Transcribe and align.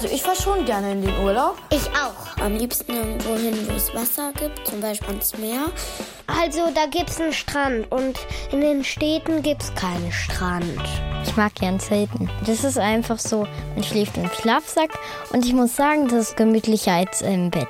Also 0.00 0.14
ich 0.14 0.22
fahre 0.22 0.36
schon 0.36 0.64
gerne 0.64 0.92
in 0.92 1.02
den 1.02 1.18
Urlaub. 1.24 1.56
Ich 1.70 1.88
auch. 1.88 2.40
Am 2.40 2.54
liebsten 2.54 2.92
irgendwo 2.92 3.34
hin, 3.34 3.66
wo 3.68 3.74
es 3.74 3.92
Wasser 3.92 4.32
gibt, 4.38 4.64
zum 4.64 4.80
Beispiel 4.80 5.08
ans 5.08 5.36
Meer. 5.38 5.72
Also 6.28 6.70
da 6.72 6.86
gibt 6.86 7.10
es 7.10 7.20
einen 7.20 7.32
Strand 7.32 7.90
und 7.90 8.16
in 8.52 8.60
den 8.60 8.84
Städten 8.84 9.42
gibt 9.42 9.60
es 9.60 9.74
keinen 9.74 10.12
Strand. 10.12 10.80
Ich 11.24 11.36
mag 11.36 11.52
gern 11.56 11.80
Zelten. 11.80 12.30
Das 12.46 12.62
ist 12.62 12.78
einfach 12.78 13.18
so, 13.18 13.44
man 13.74 13.82
schläft 13.82 14.16
im 14.18 14.30
Schlafsack 14.40 14.90
und 15.32 15.44
ich 15.44 15.52
muss 15.52 15.74
sagen, 15.74 16.06
das 16.06 16.28
ist 16.28 16.36
gemütlicher 16.36 16.92
als 16.92 17.20
im 17.20 17.50
Bett. 17.50 17.66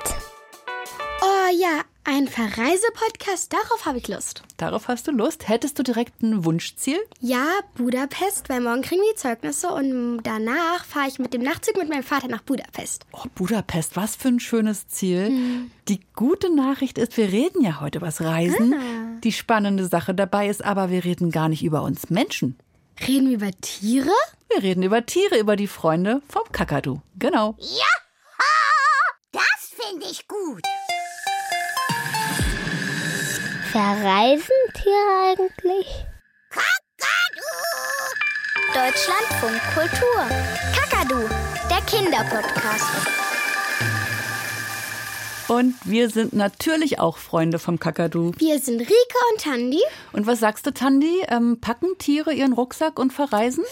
Oh 1.23 1.57
ja, 1.59 1.81
ein 2.09 2.27
Verreisepodcast, 2.27 3.53
darauf 3.53 3.85
habe 3.85 3.99
ich 3.99 4.07
Lust. 4.07 4.41
Darauf 4.57 4.87
hast 4.87 5.07
du 5.07 5.11
Lust? 5.11 5.47
Hättest 5.47 5.77
du 5.77 5.83
direkt 5.83 6.23
ein 6.23 6.43
Wunschziel? 6.43 6.97
Ja, 7.19 7.45
Budapest, 7.75 8.49
weil 8.49 8.61
morgen 8.61 8.81
kriegen 8.81 9.01
wir 9.01 9.11
die 9.13 9.19
Zeugnisse 9.19 9.69
und 9.69 10.23
danach 10.23 10.85
fahre 10.85 11.07
ich 11.07 11.19
mit 11.19 11.35
dem 11.35 11.43
Nachtzug 11.43 11.77
mit 11.77 11.87
meinem 11.87 12.03
Vater 12.03 12.27
nach 12.27 12.41
Budapest. 12.41 13.05
Oh, 13.11 13.25
Budapest, 13.35 13.95
was 13.95 14.15
für 14.15 14.29
ein 14.29 14.39
schönes 14.39 14.87
Ziel. 14.87 15.27
Hm. 15.27 15.71
Die 15.87 15.99
gute 16.15 16.53
Nachricht 16.53 16.97
ist, 16.97 17.15
wir 17.15 17.31
reden 17.31 17.63
ja 17.63 17.79
heute 17.79 17.99
über 17.99 18.07
das 18.07 18.21
Reisen. 18.21 18.73
Ah. 18.73 19.19
Die 19.23 19.31
spannende 19.31 19.85
Sache 19.85 20.15
dabei 20.15 20.49
ist 20.49 20.65
aber, 20.65 20.89
wir 20.89 21.03
reden 21.03 21.29
gar 21.29 21.47
nicht 21.47 21.63
über 21.63 21.83
uns 21.83 22.09
Menschen. 22.09 22.57
Reden 23.07 23.27
wir 23.27 23.35
über 23.35 23.51
Tiere? 23.61 24.09
Wir 24.49 24.63
reden 24.63 24.81
über 24.81 25.05
Tiere, 25.05 25.37
über 25.37 25.55
die 25.55 25.67
Freunde 25.67 26.23
vom 26.27 26.43
Kakadu. 26.51 27.01
Genau. 27.19 27.55
Ja, 27.59 27.85
das 29.31 29.73
finde 29.77 30.07
ich 30.09 30.27
gut. 30.27 30.63
Verreisen 33.71 34.55
Tiere 34.73 35.37
eigentlich? 35.37 35.85
Kakadu! 36.49 37.45
Deutschlandfunk 38.73 39.61
Kultur. 39.75 40.25
Kakadu, 40.73 41.29
der 41.69 41.81
Kinderpodcast. 41.85 42.89
Und 45.49 45.75
wir 45.83 46.09
sind 46.09 46.33
natürlich 46.33 46.99
auch 46.99 47.17
Freunde 47.17 47.59
vom 47.59 47.79
Kakadu. 47.79 48.31
Wir 48.37 48.57
sind 48.57 48.79
Rike 48.81 49.17
und 49.33 49.41
Tandi. 49.41 49.81
Und 50.13 50.25
was 50.25 50.39
sagst 50.39 50.65
du, 50.65 50.73
Tandi? 50.73 51.21
Ähm, 51.27 51.59
packen 51.61 51.95
Tiere 51.99 52.33
ihren 52.33 52.53
Rucksack 52.53 52.97
und 52.97 53.13
verreisen? 53.13 53.63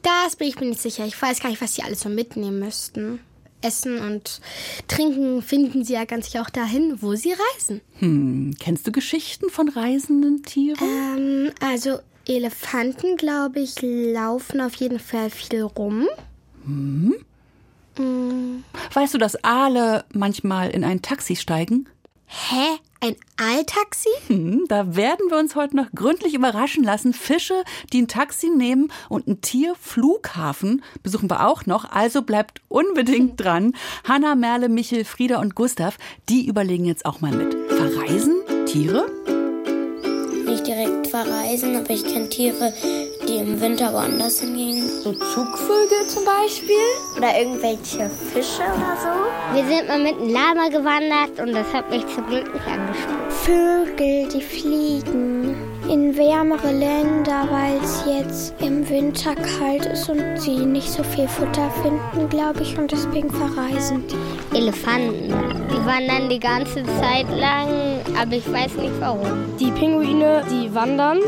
Das 0.00 0.36
bin 0.36 0.48
ich 0.48 0.58
mir 0.60 0.66
nicht 0.66 0.80
sicher. 0.80 1.04
Ich 1.04 1.20
weiß 1.20 1.40
gar 1.40 1.50
nicht, 1.50 1.60
was 1.60 1.74
sie 1.74 1.82
alles 1.82 2.00
so 2.00 2.08
mitnehmen 2.08 2.58
müssten. 2.58 3.20
Essen 3.62 3.98
und 3.98 4.40
Trinken 4.88 5.42
finden 5.42 5.84
sie 5.84 5.94
ja 5.94 6.04
ganz 6.04 6.26
sicher 6.26 6.42
auch 6.42 6.50
dahin, 6.50 7.00
wo 7.00 7.14
sie 7.14 7.32
reisen. 7.54 7.80
Hm, 7.98 8.54
kennst 8.58 8.86
du 8.86 8.92
Geschichten 8.92 9.50
von 9.50 9.68
reisenden 9.68 10.42
Tieren? 10.42 10.78
Ähm, 10.82 11.52
also 11.60 11.98
Elefanten, 12.26 13.16
glaube 13.16 13.60
ich, 13.60 13.76
laufen 13.82 14.60
auf 14.60 14.74
jeden 14.74 14.98
Fall 14.98 15.30
viel 15.30 15.62
rum. 15.62 16.06
Hm? 16.64 17.14
Hm. 17.96 18.64
Weißt 18.94 19.14
du, 19.14 19.18
dass 19.18 19.42
Aale 19.44 20.04
manchmal 20.12 20.70
in 20.70 20.84
ein 20.84 21.02
Taxi 21.02 21.36
steigen? 21.36 21.88
Hä? 22.26 22.78
Ein 23.04 23.16
Aaltaxi? 23.36 24.10
Hm, 24.28 24.66
da 24.68 24.94
werden 24.94 25.28
wir 25.28 25.36
uns 25.36 25.56
heute 25.56 25.74
noch 25.74 25.90
gründlich 25.92 26.34
überraschen 26.34 26.84
lassen. 26.84 27.12
Fische, 27.12 27.64
die 27.92 28.02
ein 28.02 28.06
Taxi 28.06 28.48
nehmen 28.48 28.92
und 29.08 29.26
ein 29.26 29.40
Tierflughafen 29.40 30.84
besuchen 31.02 31.28
wir 31.28 31.48
auch 31.48 31.66
noch. 31.66 31.90
Also 31.90 32.22
bleibt 32.22 32.60
unbedingt 32.68 33.40
dran. 33.40 33.74
Hanna, 34.04 34.36
Merle, 34.36 34.68
Michel, 34.68 35.04
Frieda 35.04 35.40
und 35.40 35.56
Gustav, 35.56 35.98
die 36.28 36.46
überlegen 36.46 36.84
jetzt 36.84 37.04
auch 37.04 37.20
mal 37.20 37.32
mit. 37.32 37.56
Verreisen 37.72 38.36
Tiere? 38.66 39.10
Verreisen, 41.12 41.76
aber 41.76 41.90
ich 41.90 42.04
kenne 42.04 42.26
Tiere, 42.30 42.72
die 43.28 43.36
im 43.36 43.60
Winter 43.60 43.92
woanders 43.92 44.40
hingehen. 44.40 44.88
So 45.04 45.12
Zugvögel 45.12 46.06
zum 46.06 46.24
Beispiel? 46.24 46.74
Oder 47.18 47.38
irgendwelche 47.38 48.08
Fische 48.32 48.62
oder 48.62 48.96
so. 48.96 49.54
Wir 49.54 49.66
sind 49.66 49.88
mal 49.88 49.98
mit 49.98 50.14
einem 50.14 50.32
Lama 50.32 50.68
gewandert 50.68 51.38
und 51.38 51.52
das 51.52 51.70
hat 51.74 51.90
mich 51.90 52.06
zum 52.14 52.26
Glück 52.28 52.50
nicht 52.54 52.66
angesprochen. 52.66 53.30
Vögel, 53.44 54.28
die 54.28 54.40
fliegen 54.40 55.71
in 55.88 56.16
wärmere 56.16 56.72
Länder, 56.72 57.46
weil 57.50 57.78
es 57.82 58.04
jetzt 58.06 58.54
im 58.60 58.88
Winter 58.88 59.34
kalt 59.34 59.86
ist 59.86 60.08
und 60.08 60.40
sie 60.40 60.64
nicht 60.64 60.90
so 60.90 61.02
viel 61.02 61.28
Futter 61.28 61.70
finden, 61.82 62.28
glaube 62.28 62.62
ich, 62.62 62.78
und 62.78 62.90
deswegen 62.90 63.30
verreisen 63.30 64.04
die. 64.08 64.56
Elefanten. 64.56 65.28
Die 65.70 65.86
wandern 65.86 66.28
die 66.28 66.38
ganze 66.38 66.82
Zeit 66.84 67.28
lang, 67.30 68.00
aber 68.20 68.34
ich 68.34 68.52
weiß 68.52 68.74
nicht 68.76 68.92
warum. 69.00 69.56
Die 69.58 69.70
Pinguine, 69.70 70.42
die 70.50 70.72
wandern 70.74 71.20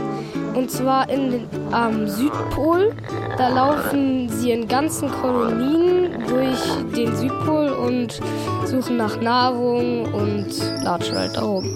und 0.54 0.70
zwar 0.70 1.08
in 1.08 1.30
den, 1.30 1.48
am 1.72 2.06
Südpol. 2.06 2.94
Da 3.38 3.48
laufen 3.48 4.28
sie 4.28 4.52
in 4.52 4.68
ganzen 4.68 5.10
Kolonien 5.10 6.22
durch 6.28 6.60
den 6.96 7.14
Südpol 7.16 7.68
und 7.70 8.20
suchen 8.64 8.96
nach 8.96 9.20
Nahrung 9.20 10.04
und 10.12 10.48
latschen 10.82 11.16
halt 11.16 11.36
darum 11.36 11.74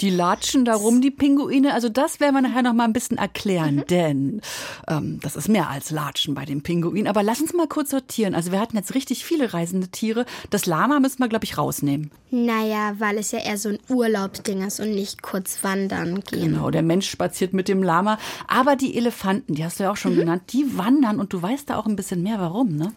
die 0.00 0.10
latschen 0.10 0.64
darum, 0.64 1.00
die 1.00 1.10
Pinguine. 1.10 1.74
Also 1.74 1.88
das 1.88 2.20
werden 2.20 2.34
wir 2.34 2.42
nachher 2.42 2.62
noch 2.62 2.72
mal 2.72 2.84
ein 2.84 2.92
bisschen 2.92 3.18
erklären, 3.18 3.76
mhm. 3.76 3.86
denn 3.86 4.40
ähm, 4.88 5.20
das 5.22 5.36
ist 5.36 5.48
mehr 5.48 5.68
als 5.68 5.90
Latschen 5.90 6.34
bei 6.34 6.44
den 6.44 6.62
Pinguinen. 6.62 7.06
Aber 7.06 7.22
lass 7.22 7.40
uns 7.40 7.52
mal 7.52 7.68
kurz 7.68 7.90
sortieren. 7.90 8.34
Also 8.34 8.52
wir 8.52 8.60
hatten 8.60 8.76
jetzt 8.76 8.94
richtig 8.94 9.24
viele 9.24 9.52
reisende 9.52 9.88
Tiere. 9.88 10.24
Das 10.50 10.66
Lama 10.66 11.00
müssen 11.00 11.18
wir, 11.18 11.28
glaube 11.28 11.44
ich, 11.44 11.58
rausnehmen. 11.58 12.10
Naja, 12.30 12.94
weil 12.98 13.18
es 13.18 13.32
ja 13.32 13.40
eher 13.40 13.58
so 13.58 13.70
ein 13.70 13.78
Urlaubsding 13.88 14.62
ist 14.62 14.80
und 14.80 14.94
nicht 14.94 15.22
kurz 15.22 15.62
wandern 15.62 16.20
gehen. 16.20 16.52
Genau, 16.52 16.70
der 16.70 16.82
Mensch 16.82 17.10
spaziert 17.10 17.52
mit 17.52 17.68
dem 17.68 17.82
Lama. 17.82 18.18
Aber 18.46 18.76
die 18.76 18.96
Elefanten, 18.96 19.54
die 19.54 19.64
hast 19.64 19.80
du 19.80 19.84
ja 19.84 19.90
auch 19.90 19.96
schon 19.96 20.14
mhm. 20.14 20.20
genannt, 20.20 20.42
die 20.52 20.78
wandern 20.78 21.20
und 21.20 21.32
du 21.32 21.42
weißt 21.42 21.70
da 21.70 21.76
auch 21.76 21.86
ein 21.86 21.96
bisschen 21.96 22.22
mehr, 22.22 22.38
warum, 22.38 22.76
ne? 22.76 22.92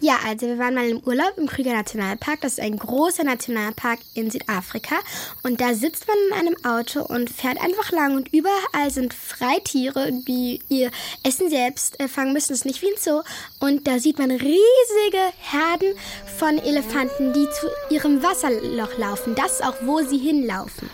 Ja, 0.00 0.18
also 0.26 0.46
wir 0.46 0.58
waren 0.58 0.74
mal 0.74 0.88
im 0.88 1.00
Urlaub 1.00 1.38
im 1.38 1.46
Krüger 1.46 1.72
Nationalpark. 1.72 2.42
Das 2.42 2.52
ist 2.52 2.60
ein 2.60 2.76
großer 2.76 3.24
Nationalpark 3.24 3.98
in 4.14 4.30
Südafrika. 4.30 4.96
Und 5.42 5.60
da 5.62 5.72
sitzt 5.72 6.06
man 6.06 6.16
in 6.28 6.46
einem 6.46 6.64
Auto 6.64 7.00
und 7.02 7.30
fährt 7.30 7.58
einfach 7.62 7.92
lang. 7.92 8.14
Und 8.14 8.32
überall 8.32 8.90
sind 8.90 9.14
Freitiere, 9.14 10.12
die 10.12 10.60
ihr 10.68 10.90
Essen 11.22 11.48
selbst 11.48 11.98
äh, 11.98 12.08
fangen 12.08 12.34
müssen. 12.34 12.48
Das 12.48 12.58
ist 12.58 12.66
nicht 12.66 12.82
wie 12.82 12.88
ein 12.88 13.00
Zoo. 13.00 13.22
Und 13.58 13.86
da 13.86 13.98
sieht 13.98 14.18
man 14.18 14.30
riesige 14.30 15.32
Herden 15.38 15.94
von 16.38 16.58
Elefanten, 16.58 17.32
die 17.32 17.48
zu 17.58 17.66
ihrem 17.88 18.22
Wasserloch 18.22 18.98
laufen. 18.98 19.34
Das 19.34 19.52
ist 19.52 19.64
auch, 19.64 19.76
wo 19.82 20.02
sie 20.02 20.18
hinlaufen. 20.18 20.90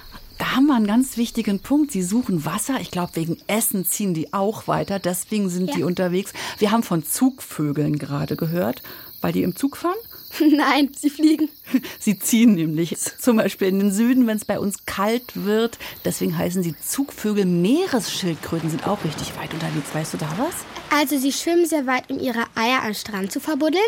Haben 0.54 0.66
wir 0.66 0.74
einen 0.74 0.86
ganz 0.86 1.16
wichtigen 1.16 1.60
Punkt. 1.60 1.92
Sie 1.92 2.02
suchen 2.02 2.44
Wasser. 2.44 2.78
Ich 2.78 2.90
glaube, 2.90 3.16
wegen 3.16 3.38
Essen 3.46 3.86
ziehen 3.86 4.12
die 4.12 4.34
auch 4.34 4.68
weiter. 4.68 4.98
Deswegen 4.98 5.48
sind 5.48 5.70
ja. 5.70 5.76
die 5.76 5.82
unterwegs. 5.82 6.34
Wir 6.58 6.70
haben 6.70 6.82
von 6.82 7.06
Zugvögeln 7.06 7.98
gerade 7.98 8.36
gehört, 8.36 8.82
weil 9.22 9.32
die 9.32 9.44
im 9.44 9.56
Zug 9.56 9.78
fahren. 9.78 9.96
Nein, 10.40 10.90
sie 10.94 11.08
fliegen. 11.08 11.48
Sie 11.98 12.18
ziehen 12.18 12.54
nämlich 12.54 12.96
zum 13.18 13.36
Beispiel 13.36 13.68
in 13.68 13.78
den 13.78 13.92
Süden, 13.92 14.26
wenn 14.26 14.36
es 14.36 14.44
bei 14.44 14.58
uns 14.58 14.84
kalt 14.84 15.44
wird. 15.44 15.78
Deswegen 16.04 16.36
heißen 16.36 16.62
sie 16.62 16.74
Zugvögel. 16.78 17.44
Meeresschildkröten 17.44 18.70
sind 18.70 18.86
auch 18.86 19.04
richtig 19.04 19.36
weit 19.38 19.52
unterwegs. 19.54 19.94
Weißt 19.94 20.14
du 20.14 20.18
da 20.18 20.28
was? 20.38 20.54
Also 20.94 21.16
sie 21.16 21.32
schwimmen 21.32 21.64
sehr 21.64 21.86
weit, 21.86 22.10
um 22.10 22.20
ihre 22.20 22.44
Eier 22.54 22.82
am 22.84 22.92
Strand 22.92 23.32
zu 23.32 23.40
verbuddeln. 23.40 23.82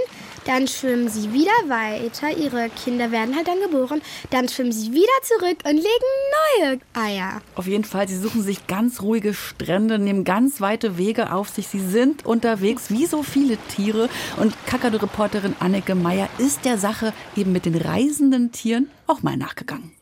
Dann 0.47 0.67
schwimmen 0.67 1.09
sie 1.11 1.33
wieder 1.35 1.53
weiter. 1.69 2.35
Ihre 2.37 2.71
Kinder 2.71 3.11
werden 3.13 3.37
halt 3.37 3.47
dann 3.47 3.61
geboren. 3.61 4.01
Dann 4.31 4.49
schwimmen 4.49 4.73
sie 4.73 4.93
wieder 4.93 5.07
zurück 5.23 5.59
und 5.65 5.77
legen 5.77 5.89
neue 6.59 6.81
Eier. 6.95 7.43
Auf 7.57 7.67
jeden 7.67 7.85
Fall, 7.85 8.09
sie 8.09 8.17
suchen 8.17 8.43
sich 8.43 8.67
ganz 8.67 9.03
ruhige 9.03 9.35
Strände, 9.35 9.99
nehmen 9.99 10.25
ganz 10.25 10.63
weite 10.63 10.97
Wege 10.97 11.33
auf 11.33 11.51
sich. 11.51 11.69
Sie 11.69 11.81
sind 11.87 12.25
unterwegs 12.25 12.91
wie 12.91 13.05
so 13.05 13.23
viele 13.23 13.59
Tiere. 13.69 14.09
Und 14.39 14.55
Kakadu-Reporterin 14.67 15.57
Anneke 15.61 15.95
Meyer 15.95 16.31
ist 16.39 16.65
der 16.65 16.79
Sache 16.79 17.13
eben 17.37 17.53
mit 17.53 17.67
den 17.67 17.77
reisenden 17.77 18.51
Tieren 18.51 18.89
auch 19.07 19.23
mal 19.23 19.37
nachgegangen. 19.37 19.93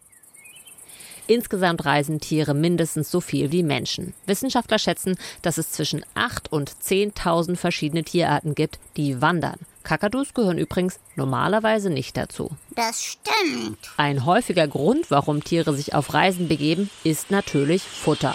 Insgesamt 1.26 1.84
reisen 1.84 2.20
Tiere 2.20 2.54
mindestens 2.54 3.10
so 3.10 3.20
viel 3.20 3.52
wie 3.52 3.62
Menschen. 3.62 4.14
Wissenschaftler 4.26 4.78
schätzen, 4.78 5.16
dass 5.42 5.58
es 5.58 5.70
zwischen 5.70 6.04
8 6.14 6.50
und 6.52 6.70
10.000 6.70 7.56
verschiedene 7.56 8.04
Tierarten 8.04 8.54
gibt, 8.54 8.78
die 8.96 9.20
wandern. 9.20 9.58
Kakadus 9.82 10.34
gehören 10.34 10.58
übrigens 10.58 11.00
normalerweise 11.16 11.90
nicht 11.90 12.16
dazu. 12.16 12.50
Das 12.76 13.02
stimmt. 13.02 13.78
Ein 13.96 14.24
häufiger 14.24 14.69
Grund, 14.69 15.10
warum 15.10 15.42
Tiere 15.42 15.74
sich 15.74 15.94
auf 15.94 16.14
Reisen 16.14 16.48
begeben, 16.48 16.90
ist 17.04 17.30
natürlich 17.30 17.82
Futter. 17.82 18.34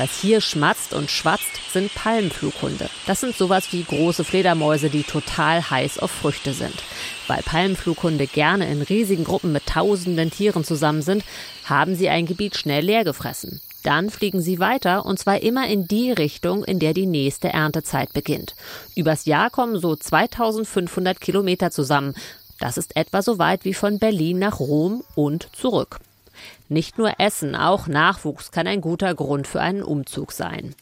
Was 0.00 0.18
hier 0.18 0.40
schmatzt 0.40 0.94
und 0.94 1.10
schwatzt, 1.10 1.60
sind 1.74 1.94
Palmenflughunde. 1.94 2.88
Das 3.06 3.20
sind 3.20 3.36
sowas 3.36 3.70
wie 3.72 3.84
große 3.84 4.24
Fledermäuse, 4.24 4.88
die 4.88 5.02
total 5.02 5.68
heiß 5.68 5.98
auf 5.98 6.10
Früchte 6.10 6.54
sind. 6.54 6.72
Weil 7.26 7.42
Palmenflughunde 7.42 8.26
gerne 8.26 8.66
in 8.72 8.80
riesigen 8.80 9.24
Gruppen 9.24 9.52
mit 9.52 9.66
tausenden 9.66 10.30
Tieren 10.30 10.64
zusammen 10.64 11.02
sind, 11.02 11.22
haben 11.66 11.96
sie 11.96 12.08
ein 12.08 12.24
Gebiet 12.24 12.56
schnell 12.56 12.82
leer 12.82 13.04
gefressen. 13.04 13.60
Dann 13.82 14.08
fliegen 14.08 14.40
sie 14.40 14.58
weiter 14.58 15.04
und 15.04 15.18
zwar 15.18 15.42
immer 15.42 15.68
in 15.68 15.86
die 15.86 16.12
Richtung, 16.12 16.64
in 16.64 16.78
der 16.78 16.94
die 16.94 17.04
nächste 17.04 17.50
Erntezeit 17.50 18.14
beginnt. 18.14 18.54
Übers 18.94 19.26
Jahr 19.26 19.50
kommen 19.50 19.78
so 19.78 19.96
2500 19.96 21.20
Kilometer 21.20 21.70
zusammen. 21.70 22.14
Das 22.58 22.78
ist 22.78 22.96
etwa 22.96 23.20
so 23.20 23.38
weit 23.38 23.66
wie 23.66 23.74
von 23.74 23.98
Berlin 23.98 24.38
nach 24.38 24.60
Rom 24.60 25.04
und 25.14 25.50
zurück. 25.52 26.00
Nicht 26.68 26.98
nur 26.98 27.14
Essen, 27.18 27.56
auch 27.56 27.86
Nachwuchs 27.86 28.50
kann 28.50 28.66
ein 28.66 28.80
guter 28.80 29.14
Grund 29.14 29.46
für 29.46 29.60
einen 29.60 29.82
Umzug 29.82 30.32
sein. 30.32 30.74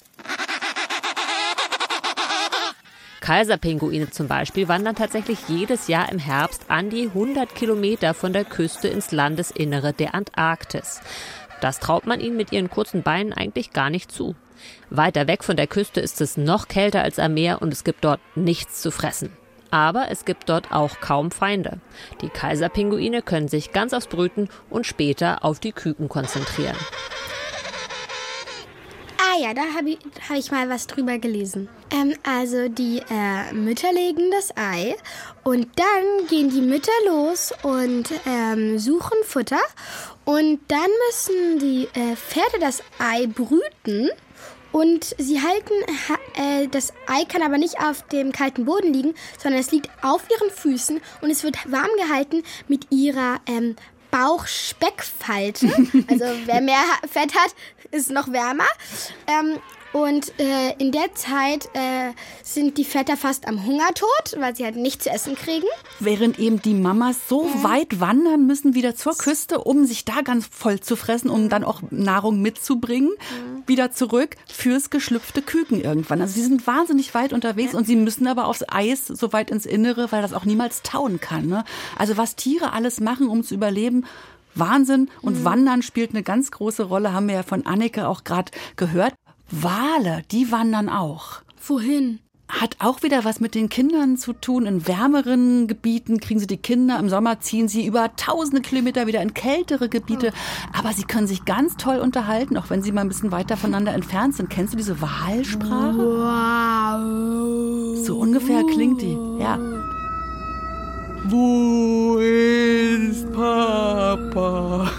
Kaiserpinguine 3.21 4.11
zum 4.11 4.27
Beispiel 4.27 4.69
wandern 4.69 4.95
tatsächlich 4.95 5.39
jedes 5.49 5.89
Jahr 5.89 6.11
im 6.11 6.19
Herbst 6.19 6.65
an 6.69 6.89
die 6.89 7.09
100 7.09 7.55
Kilometer 7.55 8.15
von 8.15 8.33
der 8.33 8.45
Küste 8.45 8.89
ins 8.89 9.13
Landesinnere 9.13 9.93
der 9.93 10.15
Antarktis. 10.15 11.01
Das 11.61 11.81
traut 11.81 12.07
man 12.07 12.21
ihnen 12.21 12.37
mit 12.37 12.53
ihren 12.53 12.71
kurzen 12.71 13.03
Beinen 13.03 13.33
eigentlich 13.33 13.73
gar 13.73 13.91
nicht 13.91 14.11
zu. 14.13 14.35
Weiter 14.91 15.27
weg 15.27 15.45
von 15.45 15.57
der 15.57 15.67
Küste 15.67 16.01
ist 16.01 16.21
es 16.21 16.37
noch 16.37 16.69
kälter 16.69 17.03
als 17.03 17.19
am 17.19 17.35
Meer 17.35 17.61
und 17.63 17.73
es 17.73 17.85
gibt 17.85 18.05
dort 18.05 18.21
nichts 18.35 18.81
zu 18.81 18.91
fressen. 18.91 19.31
Aber 19.71 20.11
es 20.11 20.25
gibt 20.25 20.49
dort 20.49 20.73
auch 20.73 21.01
kaum 21.01 21.31
Feinde. 21.31 21.81
Die 22.23 22.29
Kaiserpinguine 22.29 23.23
können 23.23 23.49
sich 23.49 23.73
ganz 23.73 23.93
aufs 23.93 24.07
Brüten 24.07 24.49
und 24.71 24.87
später 24.87 25.45
auf 25.45 25.61
die 25.61 25.73
Küken 25.73 26.09
konzentrieren. 26.09 26.77
Ah 29.19 29.41
ja, 29.41 29.55
da 29.55 29.63
habe 29.77 29.91
ich, 29.91 29.99
hab 30.29 30.37
ich 30.37 30.51
mal 30.51 30.69
was 30.69 30.87
drüber 30.87 31.19
gelesen. 31.19 31.69
Ähm, 31.91 32.15
also 32.23 32.69
die 32.69 33.03
äh, 33.11 33.53
Mütter 33.53 33.93
legen 33.93 34.31
das 34.31 34.57
Ei 34.57 34.97
und 35.45 35.69
dann 35.77 36.27
gehen 36.29 36.51
die 36.51 36.61
Mütter 36.61 36.93
los 37.07 37.53
und 37.63 38.11
ähm, 38.27 38.79
suchen 38.79 39.19
Futter 39.25 39.61
und 40.25 40.61
dann 40.69 40.89
müssen 41.07 41.59
die 41.59 41.89
äh, 41.95 42.17
Pferde 42.17 42.59
das 42.61 42.83
Ei 42.99 43.27
brüten 43.27 44.11
und 44.73 45.15
sie 45.19 45.41
halten, 45.41 45.73
äh, 46.35 46.69
das 46.69 46.93
Ei 47.07 47.25
kann 47.25 47.43
aber 47.43 47.59
nicht 47.59 47.81
auf 47.81 48.03
dem 48.09 48.33
kalten 48.33 48.65
Boden 48.65 48.93
liegen, 48.93 49.15
sondern 49.39 49.61
es 49.61 49.71
liegt 49.71 49.89
auf 50.03 50.23
ihren 50.31 50.51
Füßen 50.51 51.01
und 51.21 51.31
es 51.31 51.43
wird 51.43 51.57
warm 51.71 51.91
gehalten 51.99 52.43
mit 52.69 52.87
ihrer 52.91 53.41
ähm, 53.47 53.77
Bauchspeckfalte. 54.11 55.69
Also 56.09 56.25
wer 56.47 56.61
mehr 56.61 56.83
Fett 57.11 57.35
hat, 57.35 57.55
ist 57.91 58.11
noch 58.11 58.33
wärmer. 58.33 58.67
Ähm, 59.27 59.59
und 59.93 60.39
äh, 60.39 60.75
in 60.79 60.93
der 60.93 61.15
Zeit 61.15 61.67
äh, 61.75 62.13
sind 62.43 62.77
die 62.77 62.85
Väter 62.85 63.17
fast 63.17 63.49
am 63.49 63.65
Hungertod, 63.65 64.37
weil 64.39 64.55
sie 64.55 64.65
halt 64.65 64.77
nichts 64.77 65.05
zu 65.05 65.11
essen 65.11 65.35
kriegen. 65.35 65.67
Während 65.99 66.39
eben 66.39 66.61
die 66.61 66.75
Mamas 66.75 67.17
so 67.29 67.45
mhm. 67.45 67.63
weit 67.63 68.01
wandern 68.01 68.47
müssen 68.47 68.75
wieder 68.75 68.95
zur 68.95 69.17
Küste, 69.17 69.61
um 69.61 69.87
sich 69.87 70.05
da 70.05 70.21
ganz 70.23 70.47
voll 70.47 70.81
zu 70.81 70.97
fressen, 70.97 71.31
um 71.31 71.49
dann 71.49 71.65
auch 71.65 71.81
Nahrung 71.91 72.43
mitzubringen, 72.43 73.11
mhm. 73.11 73.63
wieder 73.67 73.91
zurück 73.91 74.37
fürs 74.47 74.91
geschlüpfte 74.91 75.41
Küken 75.41 75.81
irgendwann. 75.81 76.21
Also 76.21 76.35
sie 76.35 76.45
sind 76.45 76.67
wahnsinnig 76.67 77.15
weit 77.15 77.33
unterwegs 77.33 77.73
ja. 77.73 77.79
und 77.79 77.87
sie 77.87 77.97
müssen 77.97 78.27
aber 78.27 78.47
aufs 78.47 78.65
Eis 78.69 79.07
so 79.07 79.33
weit 79.33 79.51
ins 79.51 79.65
Innere, 79.65 80.13
weil 80.13 80.23
das 80.23 80.35
auch 80.35 80.45
niemals 80.45 80.83
tauen 80.83 81.21
kann. 81.21 81.47
Ne? 81.47 81.65
Also 81.97 82.17
was 82.17 82.37
Tiere 82.37 82.73
alles 82.73 83.01
machen, 83.01 83.29
um 83.29 83.43
zu 83.43 83.55
überleben, 83.55 84.05
Wahnsinn. 84.55 85.11
Und 85.23 85.41
mhm. 85.41 85.45
Wandern 85.45 85.83
spielt 85.83 86.11
eine 86.11 86.23
ganz 86.23 86.51
große 86.51 86.85
Rolle, 86.85 87.13
haben 87.13 87.29
wir 87.29 87.37
ja 87.37 87.43
von 87.43 87.67
Anneke 87.67 88.09
auch 88.09 88.25
gerade 88.25 88.53
gehört. 88.77 89.15
Wale, 89.51 90.23
die 90.31 90.53
wandern 90.53 90.89
auch. 90.89 91.43
Wohin? 91.67 92.21
Hat 92.49 92.77
auch 92.79 93.03
wieder 93.03 93.27
was 93.27 93.41
mit 93.41 93.55
den 93.55 93.69
Kindern 93.69 94.17
zu 94.17 94.33
tun. 94.33 94.65
In 94.65 94.89
wärmeren 94.89 95.67
Gebieten 95.67 96.19
kriegen 96.19 96.41
sie 96.41 96.47
die 96.47 96.57
Kinder, 96.57 96.99
im 96.99 97.11
Sommer 97.11 97.41
ziehen 97.41 97.69
sie 97.69 97.87
über 97.87 98.17
tausende 98.17 98.63
Kilometer 98.63 99.07
wieder 99.07 99.21
in 99.21 99.35
kältere 99.35 99.91
Gebiete. 99.91 100.33
Aber 100.73 100.95
sie 100.95 101.03
können 101.03 101.27
sich 101.27 101.45
ganz 101.45 101.77
toll 101.77 101.99
unterhalten, 101.99 102.57
auch 102.57 102.71
wenn 102.71 102.83
sie 102.83 102.91
mal 102.91 103.03
ein 103.03 103.09
bisschen 103.09 103.33
weiter 103.33 103.59
voneinander 103.59 103.93
entfernt 103.93 104.35
sind. 104.35 104.49
Kennst 104.49 104.73
du 104.73 104.79
diese 104.79 105.03
Wahlsprache? 105.03 105.99
Wow. 105.99 108.07
So 108.07 108.19
ungefähr 108.19 108.65
klingt 108.65 109.03
die, 109.03 109.19
ja. 109.39 109.59
Wo 111.25 112.17
ist 112.19 113.31
Papa? 113.33 114.91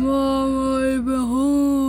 Mama, 0.00 0.80
ich 0.80 1.04
bin 1.04 1.20
hungrig. 1.20 1.79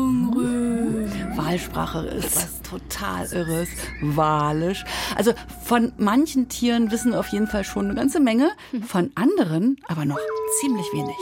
Wahlsprache 1.51 1.99
ist 2.07 2.37
was 2.37 2.61
total 2.61 3.25
Irres. 3.33 3.67
Walisch. 4.01 4.85
Also 5.17 5.33
von 5.65 5.91
manchen 5.97 6.47
Tieren 6.47 6.91
wissen 6.91 7.11
wir 7.11 7.19
auf 7.19 7.27
jeden 7.27 7.47
Fall 7.47 7.65
schon 7.65 7.85
eine 7.85 7.95
ganze 7.95 8.21
Menge, 8.21 8.51
von 8.87 9.11
anderen 9.15 9.75
aber 9.89 10.05
noch 10.05 10.19
ziemlich 10.61 10.85
wenig. 10.93 11.17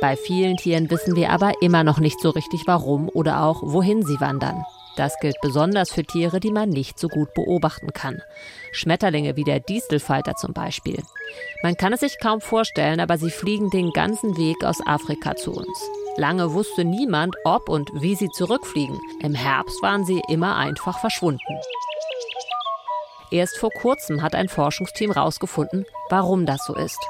Bei 0.00 0.16
vielen 0.16 0.56
Tieren 0.56 0.90
wissen 0.90 1.14
wir 1.14 1.30
aber 1.30 1.60
immer 1.60 1.84
noch 1.84 1.98
nicht 1.98 2.18
so 2.18 2.30
richtig 2.30 2.62
warum 2.66 3.10
oder 3.10 3.42
auch 3.42 3.62
wohin 3.62 4.02
sie 4.02 4.18
wandern. 4.18 4.64
Das 4.96 5.18
gilt 5.20 5.36
besonders 5.42 5.92
für 5.92 6.04
Tiere, 6.04 6.40
die 6.40 6.50
man 6.50 6.70
nicht 6.70 6.98
so 6.98 7.08
gut 7.08 7.34
beobachten 7.34 7.92
kann. 7.92 8.22
Schmetterlinge 8.72 9.36
wie 9.36 9.44
der 9.44 9.60
Distelfalter 9.60 10.34
zum 10.36 10.54
Beispiel. 10.54 11.02
Man 11.62 11.76
kann 11.76 11.92
es 11.92 12.00
sich 12.00 12.18
kaum 12.18 12.40
vorstellen, 12.40 12.98
aber 12.98 13.18
sie 13.18 13.30
fliegen 13.30 13.70
den 13.70 13.92
ganzen 13.92 14.36
Weg 14.38 14.64
aus 14.64 14.84
Afrika 14.86 15.36
zu 15.36 15.52
uns. 15.52 15.90
Lange 16.16 16.54
wusste 16.54 16.84
niemand, 16.84 17.36
ob 17.44 17.68
und 17.68 17.90
wie 17.94 18.14
sie 18.14 18.30
zurückfliegen. 18.30 18.98
Im 19.20 19.34
Herbst 19.34 19.82
waren 19.82 20.06
sie 20.06 20.22
immer 20.28 20.56
einfach 20.56 20.98
verschwunden. 20.98 21.60
Erst 23.30 23.58
vor 23.58 23.70
kurzem 23.70 24.22
hat 24.22 24.34
ein 24.34 24.48
Forschungsteam 24.48 25.12
herausgefunden, 25.12 25.84
warum 26.08 26.46
das 26.46 26.64
so 26.64 26.74
ist. 26.74 27.00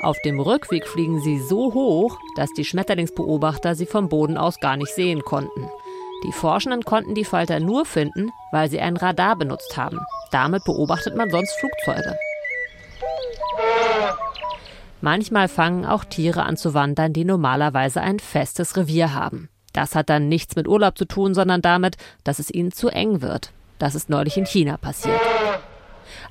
Auf 0.00 0.18
dem 0.24 0.40
Rückweg 0.40 0.88
fliegen 0.88 1.20
sie 1.20 1.38
so 1.38 1.74
hoch, 1.74 2.18
dass 2.34 2.52
die 2.54 2.64
Schmetterlingsbeobachter 2.64 3.76
sie 3.76 3.86
vom 3.86 4.08
Boden 4.08 4.36
aus 4.36 4.58
gar 4.58 4.76
nicht 4.76 4.92
sehen 4.92 5.22
konnten. 5.22 5.70
Die 6.24 6.32
Forschenden 6.32 6.84
konnten 6.84 7.14
die 7.14 7.24
Falter 7.24 7.58
nur 7.60 7.84
finden, 7.84 8.30
weil 8.52 8.70
sie 8.70 8.80
ein 8.80 8.96
Radar 8.96 9.36
benutzt 9.36 9.76
haben. 9.76 9.98
Damit 10.30 10.64
beobachtet 10.64 11.16
man 11.16 11.30
sonst 11.30 11.52
Flugzeuge. 11.58 12.16
Manchmal 15.00 15.48
fangen 15.48 15.84
auch 15.84 16.04
Tiere 16.04 16.44
an 16.44 16.56
zu 16.56 16.74
wandern, 16.74 17.12
die 17.12 17.24
normalerweise 17.24 18.00
ein 18.00 18.20
festes 18.20 18.76
Revier 18.76 19.14
haben. 19.14 19.48
Das 19.72 19.96
hat 19.96 20.10
dann 20.10 20.28
nichts 20.28 20.54
mit 20.54 20.68
Urlaub 20.68 20.96
zu 20.96 21.06
tun, 21.06 21.34
sondern 21.34 21.60
damit, 21.60 21.96
dass 22.22 22.38
es 22.38 22.50
ihnen 22.50 22.72
zu 22.72 22.88
eng 22.88 23.20
wird. 23.20 23.52
Das 23.78 23.96
ist 23.96 24.10
neulich 24.10 24.36
in 24.36 24.46
China 24.46 24.76
passiert. 24.76 25.20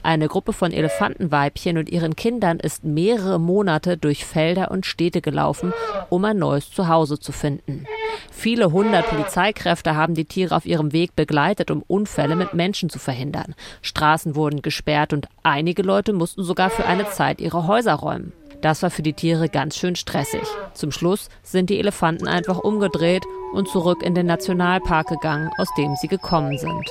Eine 0.03 0.27
Gruppe 0.27 0.53
von 0.53 0.71
Elefantenweibchen 0.71 1.77
und 1.77 1.89
ihren 1.89 2.15
Kindern 2.15 2.59
ist 2.59 2.83
mehrere 2.83 3.39
Monate 3.39 3.97
durch 3.97 4.25
Felder 4.25 4.71
und 4.71 4.85
Städte 4.85 5.21
gelaufen, 5.21 5.73
um 6.09 6.25
ein 6.25 6.37
neues 6.37 6.71
Zuhause 6.71 7.19
zu 7.19 7.31
finden. 7.31 7.85
Viele 8.31 8.71
hundert 8.71 9.07
Polizeikräfte 9.07 9.95
haben 9.95 10.15
die 10.15 10.25
Tiere 10.25 10.55
auf 10.55 10.65
ihrem 10.65 10.91
Weg 10.91 11.15
begleitet, 11.15 11.69
um 11.69 11.83
Unfälle 11.87 12.35
mit 12.35 12.53
Menschen 12.53 12.89
zu 12.89 12.97
verhindern. 12.97 13.55
Straßen 13.81 14.35
wurden 14.35 14.61
gesperrt 14.61 15.13
und 15.13 15.27
einige 15.43 15.83
Leute 15.83 16.13
mussten 16.13 16.43
sogar 16.43 16.69
für 16.69 16.85
eine 16.85 17.07
Zeit 17.09 17.39
ihre 17.39 17.67
Häuser 17.67 17.93
räumen. 17.93 18.33
Das 18.61 18.83
war 18.83 18.91
für 18.91 19.01
die 19.01 19.13
Tiere 19.13 19.49
ganz 19.49 19.75
schön 19.75 19.95
stressig. 19.95 20.43
Zum 20.73 20.91
Schluss 20.91 21.29
sind 21.41 21.69
die 21.69 21.79
Elefanten 21.79 22.27
einfach 22.27 22.59
umgedreht 22.59 23.23
und 23.53 23.67
zurück 23.67 24.03
in 24.03 24.13
den 24.13 24.27
Nationalpark 24.27 25.07
gegangen, 25.07 25.49
aus 25.57 25.67
dem 25.77 25.95
sie 25.95 26.07
gekommen 26.07 26.57
sind. 26.57 26.89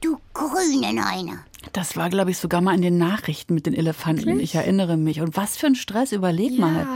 Du 0.00 0.18
grüne 0.32 0.92
Neune. 0.92 1.40
Das 1.72 1.96
war, 1.96 2.08
glaube 2.08 2.30
ich, 2.30 2.38
sogar 2.38 2.60
mal 2.60 2.74
in 2.74 2.82
den 2.82 2.98
Nachrichten 2.98 3.54
mit 3.54 3.66
den 3.66 3.74
Elefanten. 3.74 4.40
Ich 4.40 4.54
erinnere 4.54 4.96
mich. 4.96 5.20
Und 5.20 5.36
was 5.36 5.56
für 5.56 5.66
ein 5.66 5.74
Stress, 5.74 6.12
überleg 6.12 6.52
ja. 6.52 6.60
mal. 6.60 6.86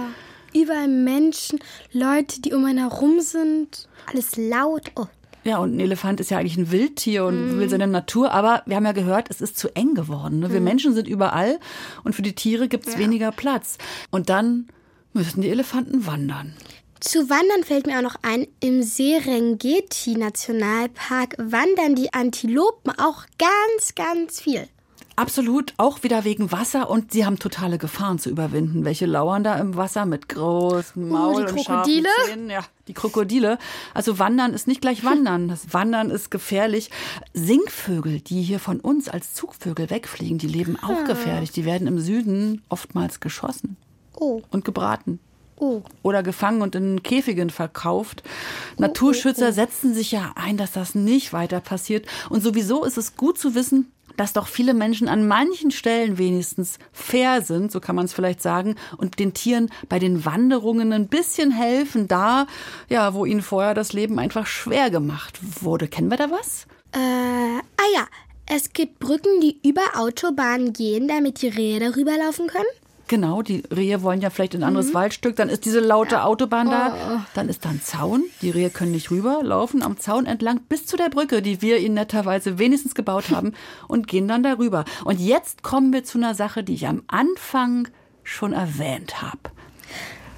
Überall 0.55 0.89
Menschen, 0.89 1.59
Leute, 1.93 2.41
die 2.41 2.53
um 2.53 2.65
einen 2.65 2.79
herum 2.79 3.21
sind. 3.21 3.89
Alles 4.07 4.37
laut. 4.37 4.93
Oh. 4.97 5.07
Ja, 5.45 5.59
und 5.59 5.77
ein 5.77 5.81
Elefant 5.81 6.21
ist 6.21 6.31
ja 6.31 6.39
eigentlich 6.39 6.57
ein 6.57 6.71
Wildtier 6.71 7.25
und 7.25 7.57
mm. 7.57 7.59
will 7.59 7.69
seine 7.69 7.89
Natur. 7.89 8.31
Aber 8.33 8.63
wir 8.67 8.77
haben 8.77 8.85
ja 8.85 8.93
gehört, 8.93 9.29
es 9.29 9.41
ist 9.41 9.59
zu 9.59 9.75
eng 9.75 9.95
geworden. 9.95 10.41
Ne? 10.41 10.53
Wir 10.53 10.61
mm. 10.61 10.65
Menschen 10.65 10.95
sind 10.95 11.09
überall 11.09 11.59
und 12.05 12.15
für 12.15 12.23
die 12.23 12.35
Tiere 12.35 12.69
gibt 12.69 12.87
es 12.87 12.95
ja. 12.95 13.01
weniger 13.01 13.33
Platz. 13.33 13.79
Und 14.11 14.29
dann 14.29 14.69
müssen 15.13 15.43
die 15.43 15.49
Elefanten 15.49 16.07
wandern. 16.07 16.55
Zu 17.03 17.29
Wandern 17.29 17.63
fällt 17.65 17.87
mir 17.89 17.99
auch 17.99 18.03
noch 18.03 18.15
ein, 18.23 18.47
im 18.61 18.85
Serengeti-Nationalpark 18.85 21.35
wandern 21.37 21.97
die 21.97 22.15
Antilopen 22.15 22.93
auch 22.97 23.25
ganz, 23.39 23.97
ganz 23.97 24.41
viel. 24.41 24.69
Absolut, 25.17 25.75
auch 25.79 26.05
wieder 26.05 26.23
wegen 26.23 26.53
Wasser 26.53 26.89
und 26.89 27.11
sie 27.11 27.27
haben 27.27 27.41
totale 27.41 27.79
Gefahren 27.79 28.21
zu 28.21 28.31
überwinden. 28.31 28.85
Welche 28.85 29.07
lauern 29.07 29.43
da 29.43 29.57
im 29.57 29.77
Wasser 29.77 30.07
mit 30.07 30.29
großem 30.29 31.09
Maul 31.09 31.43
uh, 31.43 31.47
die 31.47 31.65
Krokodile? 31.65 32.09
und 32.09 32.27
Zähnen? 32.27 32.51
Ja, 32.51 32.65
die 32.87 32.95
Krokodile. 32.95 33.59
Also 33.95 34.21
Wandern 34.21 34.55
ist 34.55 34.69
nicht 34.69 34.81
gleich 34.81 35.03
Wandern. 35.05 35.49
Das 35.49 35.75
Wandern 35.75 36.09
ist 36.09 36.31
gefährlich. 36.31 36.89
Singvögel, 37.35 38.21
die 38.21 38.43
hier 38.43 38.61
von 38.61 38.79
uns 38.79 39.09
als 39.09 39.35
Zugvögel 39.35 39.91
wegfliegen, 39.91 40.39
die 40.39 40.47
leben 40.47 40.79
auch 40.81 41.01
hm. 41.01 41.07
gefährlich. 41.07 41.51
Die 41.51 41.65
werden 41.65 41.89
im 41.89 41.99
Süden 41.99 42.63
oftmals 42.69 43.19
geschossen 43.19 43.77
oh. 44.15 44.43
und 44.51 44.65
gebraten. 44.65 45.19
Oh. 45.63 45.81
Oder 46.03 46.25
gefangen 46.25 46.61
und 46.61 46.75
in 46.75 47.05
Käfigen 47.05 47.49
verkauft. 47.49 48.25
Oh, 48.25 48.81
Naturschützer 48.83 49.51
oh, 49.51 49.53
setzen 49.53 49.95
sich 49.95 50.11
ja 50.11 50.33
ein, 50.35 50.57
dass 50.57 50.73
das 50.73 50.97
nicht 50.97 51.33
weiter 51.33 51.61
passiert. 51.61 52.05
Und 52.31 52.43
sowieso 52.43 52.83
ist 52.83 52.99
es 52.99 53.17
gut 53.17 53.39
zu 53.39 53.55
wissen, 53.55 53.93
dass 54.17 54.33
doch 54.33 54.49
viele 54.49 54.75
Menschen 54.75 55.07
an 55.07 55.29
manchen 55.29 55.71
Stellen 55.71 56.19
wenigstens 56.19 56.81
fair 56.91 57.43
sind, 57.43 57.71
so 57.71 57.79
kann 57.79 57.95
man 57.95 58.07
es 58.07 58.13
vielleicht 58.13 58.43
sagen, 58.43 58.75
und 58.97 59.21
den 59.21 59.35
Tieren 59.35 59.71
bei 59.89 60.01
den 60.01 60.25
Wanderungen 60.25 60.93
ein 60.93 61.07
bisschen 61.07 61.53
helfen, 61.53 62.09
da, 62.09 62.49
ja, 62.89 63.15
wo 63.15 63.25
ihnen 63.25 63.41
vorher 63.41 63.75
das 63.75 63.93
Leben 63.93 64.19
einfach 64.19 64.47
schwer 64.47 64.91
gemacht 64.91 65.39
wurde. 65.63 65.87
Kennen 65.87 66.11
wir 66.11 66.19
da 66.19 66.29
was? 66.33 66.67
Äh, 66.91 66.99
ah 66.99 67.89
ja, 67.95 68.09
es 68.47 68.73
gibt 68.73 68.99
Brücken, 68.99 69.41
die 69.41 69.61
über 69.63 69.83
Autobahnen 69.95 70.73
gehen, 70.73 71.07
damit 71.07 71.41
die 71.41 71.49
Räder 71.49 71.95
rüberlaufen 71.95 72.49
können. 72.49 72.67
Genau, 73.09 73.43
die 73.43 73.63
Rehe 73.71 74.03
wollen 74.03 74.21
ja 74.21 74.31
vielleicht 74.31 74.55
in 74.55 74.63
ein 74.63 74.69
anderes 74.69 74.95
Waldstück, 74.95 75.37
dann 75.37 75.49
ist 75.49 75.65
diese 75.65 75.81
laute 75.81 76.25
Autobahn 76.25 76.71
da, 76.71 77.27
dann 77.35 77.49
ist 77.49 77.65
da 77.65 77.71
ein 77.71 77.83
Zaun, 77.83 78.25
die 78.41 78.51
Rehe 78.51 78.71
können 78.71 78.93
nicht 78.93 79.11
rüber, 79.11 79.41
laufen 79.43 79.83
am 79.83 79.99
Zaun 79.99 80.25
entlang 80.25 80.61
bis 80.69 80.87
zu 80.87 80.97
der 80.97 81.11
Brücke, 81.11 81.43
die 81.43 81.61
wir 81.61 81.79
ihnen 81.79 81.95
netterweise 81.95 82.59
wenigstens 82.59 82.95
gebaut 82.95 83.31
haben 83.31 83.53
und 83.89 84.07
gehen 84.07 84.29
dann 84.29 84.43
darüber. 84.43 84.85
Und 85.05 85.21
jetzt 85.21 85.63
kommen 85.63 85.93
wir 85.93 86.05
zu 86.05 86.19
einer 86.19 86.35
Sache, 86.35 86.65
die 86.65 86.75
ich 86.75 86.87
am 86.87 87.03
Anfang 87.09 87.89
schon 88.23 88.53
erwähnt 88.53 89.21
habe. 89.21 89.51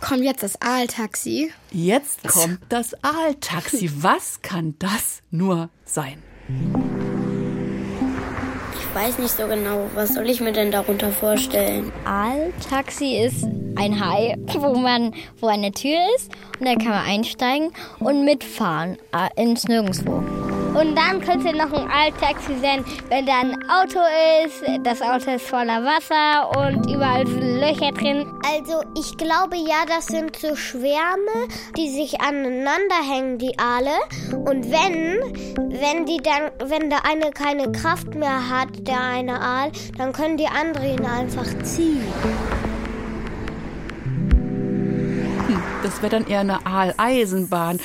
Kommt 0.00 0.22
jetzt 0.22 0.42
das 0.42 0.60
Aaltaxi. 0.60 1.50
Jetzt 1.70 2.26
kommt 2.28 2.58
das 2.68 2.94
Aaltaxi. 3.02 3.90
Was 4.02 4.42
kann 4.42 4.74
das 4.78 5.22
nur 5.30 5.70
sein? 5.84 6.22
Ich 8.94 9.00
weiß 9.00 9.18
nicht 9.18 9.36
so 9.36 9.48
genau, 9.48 9.90
was 9.96 10.14
soll 10.14 10.30
ich 10.30 10.40
mir 10.40 10.52
denn 10.52 10.70
darunter 10.70 11.10
vorstellen? 11.10 11.90
Aaltaxi 12.04 13.16
ist 13.16 13.44
ein 13.74 13.98
Hai, 13.98 14.36
wo 14.56 14.72
man, 14.78 15.12
wo 15.40 15.48
eine 15.48 15.72
Tür 15.72 15.98
ist 16.14 16.30
und 16.60 16.66
da 16.66 16.76
kann 16.76 16.90
man 16.90 17.04
einsteigen 17.04 17.72
und 17.98 18.24
mitfahren 18.24 18.96
äh, 19.12 19.42
ins 19.42 19.64
Nirgendwo. 19.64 20.22
Und 20.74 20.96
dann 20.96 21.20
könnte 21.20 21.56
noch 21.56 21.72
ein 21.72 21.88
Alttaxi 21.88 22.58
sein, 22.60 22.84
wenn 23.08 23.26
da 23.26 23.40
ein 23.40 23.54
Auto 23.70 24.00
ist, 24.44 24.64
das 24.84 25.00
Auto 25.00 25.30
ist 25.30 25.46
voller 25.46 25.84
Wasser 25.84 26.50
und 26.58 26.90
überall 26.90 27.24
sind 27.26 27.60
Löcher 27.60 27.92
drin. 27.92 28.26
Also 28.44 28.82
ich 28.98 29.16
glaube 29.16 29.56
ja, 29.56 29.84
das 29.86 30.06
sind 30.06 30.34
so 30.34 30.56
Schwärme, 30.56 31.48
die 31.76 31.90
sich 31.90 32.20
aneinander 32.20 32.96
hängen, 33.08 33.38
die 33.38 33.56
Aale. 33.56 33.92
Und 34.32 34.68
wenn, 34.70 35.20
wenn 35.70 36.06
die 36.06 36.18
dann, 36.18 36.50
wenn 36.68 36.90
der 36.90 37.06
eine 37.06 37.30
keine 37.30 37.70
Kraft 37.70 38.14
mehr 38.16 38.50
hat, 38.50 38.68
der 38.88 39.00
eine 39.00 39.40
Aal, 39.40 39.70
dann 39.96 40.12
können 40.12 40.36
die 40.36 40.48
anderen 40.48 40.98
ihn 40.98 41.06
einfach 41.06 41.46
ziehen. 41.62 42.02
Das 45.84 46.02
wäre 46.02 46.10
dann 46.10 46.26
eher 46.26 46.40
eine 46.40 46.66
Aaleisenbahn. 46.66 47.78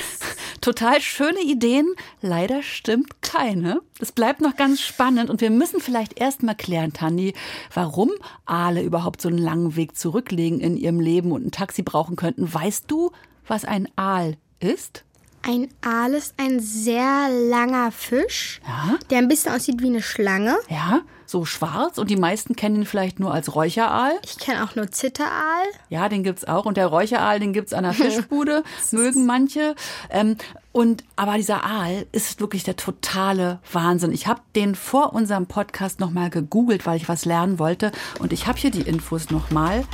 Total 0.61 0.99
schöne 1.01 1.41
Ideen. 1.41 1.87
Leider 2.21 2.63
stimmt 2.63 3.21
keine. 3.21 3.81
Es 3.99 4.11
bleibt 4.11 4.41
noch 4.41 4.55
ganz 4.55 4.81
spannend 4.81 5.29
und 5.29 5.41
wir 5.41 5.49
müssen 5.49 5.79
vielleicht 5.79 6.19
erst 6.19 6.43
mal 6.43 6.55
klären, 6.55 6.93
Tandi, 6.93 7.33
warum 7.73 8.11
Aale 8.45 8.81
überhaupt 8.81 9.21
so 9.21 9.29
einen 9.29 9.37
langen 9.37 9.75
Weg 9.75 9.95
zurücklegen 9.95 10.59
in 10.59 10.75
ihrem 10.75 10.99
Leben 10.99 11.31
und 11.31 11.45
ein 11.45 11.51
Taxi 11.51 11.81
brauchen 11.81 12.15
könnten. 12.15 12.53
Weißt 12.53 12.85
du, 12.87 13.11
was 13.47 13.65
ein 13.65 13.87
Aal 13.95 14.35
ist? 14.59 15.05
Ein 15.41 15.69
Aal 15.81 16.13
ist 16.13 16.33
ein 16.37 16.59
sehr 16.59 17.29
langer 17.29 17.91
Fisch, 17.91 18.59
Ja. 18.67 18.95
der 19.09 19.19
ein 19.19 19.27
bisschen 19.27 19.53
aussieht 19.53 19.81
wie 19.81 19.87
eine 19.87 20.01
Schlange. 20.01 20.57
Ja, 20.69 21.01
so 21.25 21.45
schwarz 21.45 21.97
und 21.97 22.09
die 22.09 22.17
meisten 22.17 22.55
kennen 22.55 22.77
ihn 22.77 22.85
vielleicht 22.85 23.19
nur 23.19 23.33
als 23.33 23.55
Räucheraal. 23.55 24.11
Ich 24.25 24.37
kenne 24.37 24.63
auch 24.63 24.75
nur 24.75 24.91
Zitteraal. 24.91 25.63
Ja, 25.89 26.09
den 26.09 26.23
gibt's 26.23 26.43
auch. 26.45 26.65
Und 26.65 26.75
der 26.75 26.87
Räucheraal, 26.87 27.39
den 27.39 27.53
gibt's 27.53 27.71
an 27.73 27.83
der 27.83 27.93
Fischbude, 27.93 28.63
mögen 28.91 29.25
manche. 29.25 29.75
Ähm, 30.09 30.35
und 30.71 31.03
aber 31.15 31.35
dieser 31.37 31.63
Aal 31.63 32.05
ist 32.11 32.39
wirklich 32.41 32.63
der 32.63 32.75
totale 32.75 33.59
Wahnsinn. 33.71 34.11
Ich 34.11 34.27
habe 34.27 34.41
den 34.55 34.75
vor 34.75 35.13
unserem 35.13 35.45
Podcast 35.47 35.99
nochmal 35.99 36.29
gegoogelt, 36.29 36.85
weil 36.85 36.97
ich 36.97 37.07
was 37.07 37.25
lernen 37.25 37.59
wollte. 37.59 37.91
Und 38.19 38.33
ich 38.33 38.45
habe 38.47 38.57
hier 38.59 38.71
die 38.71 38.81
Infos 38.81 39.29
nochmal. 39.29 39.85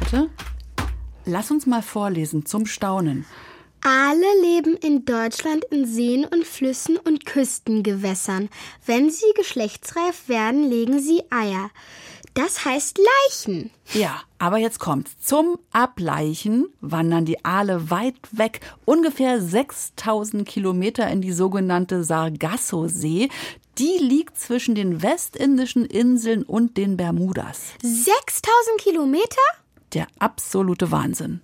Bitte. 0.00 0.28
Lass 1.24 1.50
uns 1.50 1.66
mal 1.66 1.82
vorlesen 1.82 2.44
zum 2.46 2.66
Staunen. 2.66 3.24
Aale 3.82 4.26
leben 4.42 4.76
in 4.76 5.04
Deutschland 5.04 5.64
in 5.70 5.86
Seen 5.86 6.24
und 6.24 6.44
Flüssen 6.44 6.96
und 6.96 7.24
Küstengewässern. 7.26 8.48
Wenn 8.84 9.10
sie 9.10 9.32
geschlechtsreif 9.34 10.28
werden, 10.28 10.68
legen 10.68 11.00
sie 11.00 11.22
Eier. 11.30 11.70
Das 12.36 12.66
heißt 12.66 12.98
Leichen. 12.98 13.70
Ja, 13.94 14.20
aber 14.38 14.58
jetzt 14.58 14.78
kommt's. 14.78 15.16
Zum 15.20 15.58
Ableichen 15.72 16.66
wandern 16.82 17.24
die 17.24 17.42
Aale 17.46 17.90
weit 17.90 18.16
weg, 18.30 18.60
ungefähr 18.84 19.40
6000 19.40 20.46
Kilometer 20.46 21.08
in 21.08 21.22
die 21.22 21.32
sogenannte 21.32 22.04
Sargasso-See. 22.04 23.30
Die 23.78 23.98
liegt 24.00 24.38
zwischen 24.38 24.74
den 24.74 25.02
westindischen 25.02 25.86
Inseln 25.86 26.42
und 26.42 26.76
den 26.76 26.98
Bermudas. 26.98 27.72
6000 27.82 28.80
Kilometer? 28.80 29.40
Der 29.94 30.06
absolute 30.18 30.90
Wahnsinn. 30.90 31.40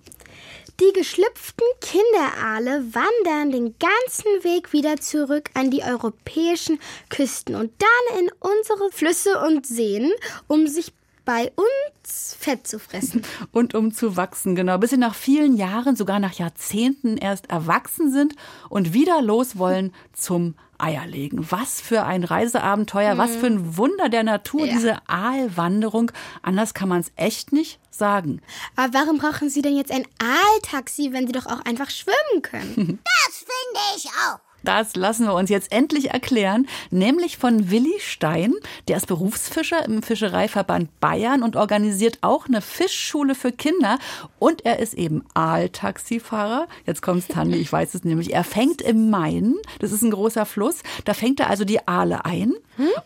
Die 0.79 0.91
geschlüpften 0.93 1.67
Kinderaale 1.81 2.83
wandern 2.93 3.51
den 3.51 3.75
ganzen 3.77 4.43
Weg 4.43 4.73
wieder 4.73 4.97
zurück 4.97 5.51
an 5.53 5.69
die 5.69 5.83
europäischen 5.83 6.79
Küsten 7.09 7.55
und 7.55 7.71
dann 7.79 8.19
in 8.19 8.31
unsere 8.39 8.91
Flüsse 8.91 9.39
und 9.45 9.67
Seen, 9.67 10.11
um 10.47 10.67
sich 10.67 10.91
bei 11.25 11.51
uns 11.55 12.35
Fett 12.37 12.67
zu 12.67 12.79
fressen. 12.79 13.21
Und 13.53 13.75
um 13.75 13.93
zu 13.93 14.17
wachsen, 14.17 14.55
genau, 14.55 14.77
bis 14.77 14.89
sie 14.89 14.97
nach 14.97 15.15
vielen 15.15 15.55
Jahren, 15.55 15.95
sogar 15.95 16.19
nach 16.19 16.33
Jahrzehnten 16.33 17.15
erst 17.15 17.49
erwachsen 17.49 18.11
sind 18.11 18.35
und 18.69 18.93
wieder 18.93 19.21
los 19.21 19.57
wollen 19.57 19.93
zum 20.11 20.55
Eierlegen. 20.83 21.49
Was 21.51 21.79
für 21.79 22.03
ein 22.03 22.23
Reiseabenteuer, 22.23 23.17
was 23.17 23.35
für 23.35 23.47
ein 23.47 23.77
Wunder 23.77 24.09
der 24.09 24.23
Natur, 24.23 24.65
Ja. 24.65 24.73
diese 24.73 24.97
Aalwanderung. 25.07 26.11
Anders 26.41 26.73
kann 26.73 26.89
man 26.89 26.99
es 26.99 27.11
echt 27.15 27.51
nicht 27.53 27.79
sagen. 27.89 28.41
Aber 28.75 28.93
warum 28.93 29.17
brauchen 29.17 29.49
Sie 29.49 29.61
denn 29.61 29.77
jetzt 29.77 29.91
ein 29.91 30.05
Aaltaxi, 30.19 31.13
wenn 31.13 31.25
Sie 31.27 31.31
doch 31.33 31.45
auch 31.45 31.63
einfach 31.65 31.89
schwimmen 31.89 32.41
können? 32.41 32.99
Das 33.25 33.37
finde 33.37 33.97
ich 33.97 34.07
auch. 34.07 34.39
Das 34.63 34.95
lassen 34.95 35.25
wir 35.25 35.33
uns 35.33 35.49
jetzt 35.49 35.71
endlich 35.71 36.11
erklären, 36.11 36.67
nämlich 36.89 37.37
von 37.37 37.69
Willi 37.69 37.99
Stein. 37.99 38.53
Der 38.87 38.97
ist 38.97 39.07
Berufsfischer 39.07 39.85
im 39.85 40.01
Fischereiverband 40.01 40.99
Bayern 40.99 41.43
und 41.43 41.55
organisiert 41.55 42.19
auch 42.21 42.47
eine 42.47 42.61
Fischschule 42.61 43.35
für 43.35 43.51
Kinder. 43.51 43.99
Und 44.39 44.65
er 44.65 44.79
ist 44.79 44.93
eben 44.93 45.23
Aaltaxifahrer. 45.33 46.67
Jetzt 46.85 47.01
kommt's, 47.01 47.27
Tandi, 47.27 47.57
ich 47.57 47.71
weiß 47.71 47.93
es 47.93 48.03
nämlich. 48.03 48.33
Er 48.33 48.43
fängt 48.43 48.81
im 48.81 49.09
Main, 49.09 49.55
das 49.79 49.91
ist 49.91 50.01
ein 50.01 50.11
großer 50.11 50.45
Fluss, 50.45 50.81
da 51.05 51.13
fängt 51.13 51.39
er 51.39 51.49
also 51.49 51.65
die 51.65 51.87
Aale 51.87 52.25
ein 52.25 52.53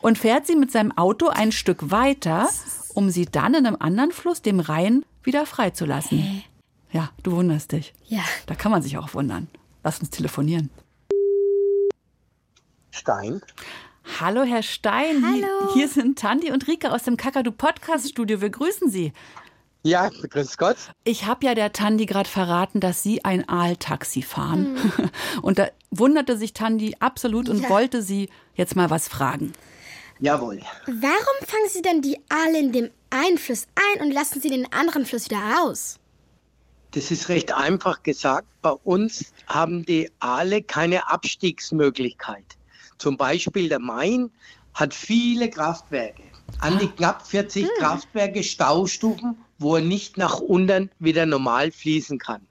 und 0.02 0.18
fährt 0.18 0.48
sie 0.48 0.56
mit 0.56 0.72
seinem 0.72 0.96
Auto 0.98 1.28
ein 1.28 1.52
Stück 1.52 1.92
weiter, 1.92 2.50
um 2.94 3.10
sie 3.10 3.26
dann 3.26 3.54
in 3.54 3.66
einem 3.66 3.78
anderen 3.80 4.12
Fluss, 4.12 4.42
dem 4.42 4.60
Rhein, 4.60 5.04
wieder 5.24 5.46
freizulassen. 5.46 6.44
Ja, 6.92 7.10
du 7.24 7.34
wunderst 7.34 7.72
dich. 7.72 7.94
Ja. 8.08 8.24
Da 8.46 8.56
kann 8.56 8.72
man 8.72 8.82
sich 8.82 8.98
auch 8.98 9.14
wundern. 9.14 9.48
Lass 9.84 10.00
uns 10.00 10.10
telefonieren. 10.10 10.70
Stein. 12.98 13.42
Hallo, 14.20 14.44
Herr 14.44 14.64
Stein. 14.64 15.24
Hallo. 15.26 15.74
Hier 15.74 15.88
sind 15.88 16.18
Tandi 16.20 16.52
und 16.52 16.68
Rika 16.68 16.90
aus 16.90 17.04
dem 17.04 17.18
Kakadu 17.18 17.52
Podcast 17.52 18.10
Studio. 18.10 18.42
Wir 18.42 18.50
grüßen 18.50 18.90
Sie. 18.90 19.14
Ja, 19.84 20.10
grüß 20.10 20.58
Gott. 20.58 20.78
Ich 21.04 21.26
habe 21.26 21.46
ja 21.46 21.56
der 21.56 21.72
Tandi 21.72 22.06
gerade 22.06 22.28
verraten, 22.30 22.80
dass 22.80 23.04
Sie 23.04 23.24
ein 23.24 23.48
Aaltaxi 23.48 24.22
fahren. 24.22 24.76
Und 25.42 25.60
da 25.60 25.68
wunderte 25.92 26.38
sich 26.38 26.54
Tandi 26.54 26.96
absolut 27.00 27.48
und 27.48 27.62
Ja. 27.62 27.70
wollte 27.70 28.02
Sie 28.02 28.30
jetzt 28.56 28.76
mal 28.76 28.90
was 28.90 29.08
fragen. 29.08 29.54
Jawohl. 30.20 30.60
Warum 30.88 31.48
fangen 31.48 31.70
Sie 31.70 31.82
denn 31.82 32.02
die 32.02 32.20
Aale 32.28 32.60
in 32.60 32.72
dem 32.74 32.90
einen 33.10 33.38
Fluss 33.38 33.68
ein 33.96 34.02
und 34.06 34.12
lassen 34.12 34.42
Sie 34.42 34.50
den 34.50 34.72
anderen 34.74 35.06
Fluss 35.06 35.26
wieder 35.26 35.40
raus? 35.40 36.00
Das 36.92 37.12
ist 37.12 37.30
recht 37.30 37.54
einfach 37.54 38.04
gesagt. 38.04 38.48
Bei 38.62 38.72
uns 38.72 39.32
haben 39.48 39.86
die 39.86 40.10
Aale 40.20 40.64
keine 40.64 41.10
Abstiegsmöglichkeit. 41.10 42.57
Zum 42.98 43.18
Beispiel 43.18 43.70
der 43.70 43.80
Main 43.80 44.32
hat 44.74 44.94
viele 44.94 45.50
Kraftwerke. 45.50 46.24
An 46.60 46.80
die 46.80 46.88
knapp 46.88 47.28
40 47.28 47.68
Kraftwerke 47.80 48.44
Staustufen, 48.44 49.38
wo 49.60 49.76
er 49.76 49.82
nicht 49.82 50.18
nach 50.18 50.40
unten 50.40 50.90
wieder 51.00 51.26
normal 51.26 51.72
fließen 51.72 52.20
kann. 52.20 52.42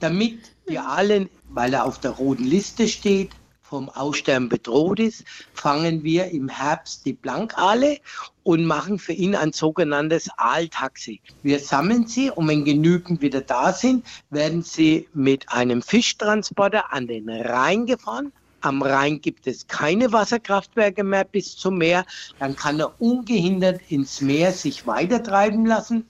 Damit 0.00 0.38
die 0.68 0.78
Aale, 0.78 1.28
weil 1.48 1.74
er 1.74 1.84
auf 1.84 1.98
der 2.00 2.12
roten 2.12 2.44
Liste 2.44 2.88
steht, 2.88 3.30
vom 3.72 3.88
Aussterben 3.88 4.50
bedroht 4.50 5.00
ist, 5.00 5.24
fangen 5.54 6.02
wir 6.04 6.26
im 6.26 6.50
Herbst 6.50 7.06
die 7.06 7.14
Blankale 7.14 8.00
und 8.42 8.66
machen 8.66 8.98
für 8.98 9.14
ihn 9.14 9.34
ein 9.34 9.54
sogenanntes 9.54 10.28
Aaltaxi. 10.36 11.22
Wir 11.42 11.58
sammeln 11.58 12.06
sie 12.06 12.30
und 12.30 12.48
wenn 12.48 12.66
genügend 12.66 13.22
wieder 13.22 13.40
da 13.40 13.72
sind, 13.72 14.04
werden 14.28 14.62
sie 14.62 15.08
mit 15.14 15.50
einem 15.50 15.80
Fischtransporter 15.80 16.92
an 16.92 17.06
den 17.06 17.30
Rhein 17.30 17.86
gefahren. 17.86 18.32
Am 18.62 18.80
Rhein 18.82 19.20
gibt 19.20 19.46
es 19.46 19.66
keine 19.66 20.12
Wasserkraftwerke 20.12 21.04
mehr 21.04 21.24
bis 21.24 21.56
zum 21.56 21.78
Meer. 21.78 22.04
Dann 22.38 22.56
kann 22.56 22.80
er 22.80 23.00
ungehindert 23.00 23.80
ins 23.88 24.20
Meer 24.20 24.52
sich 24.52 24.86
weitertreiben 24.86 25.66
lassen 25.66 26.06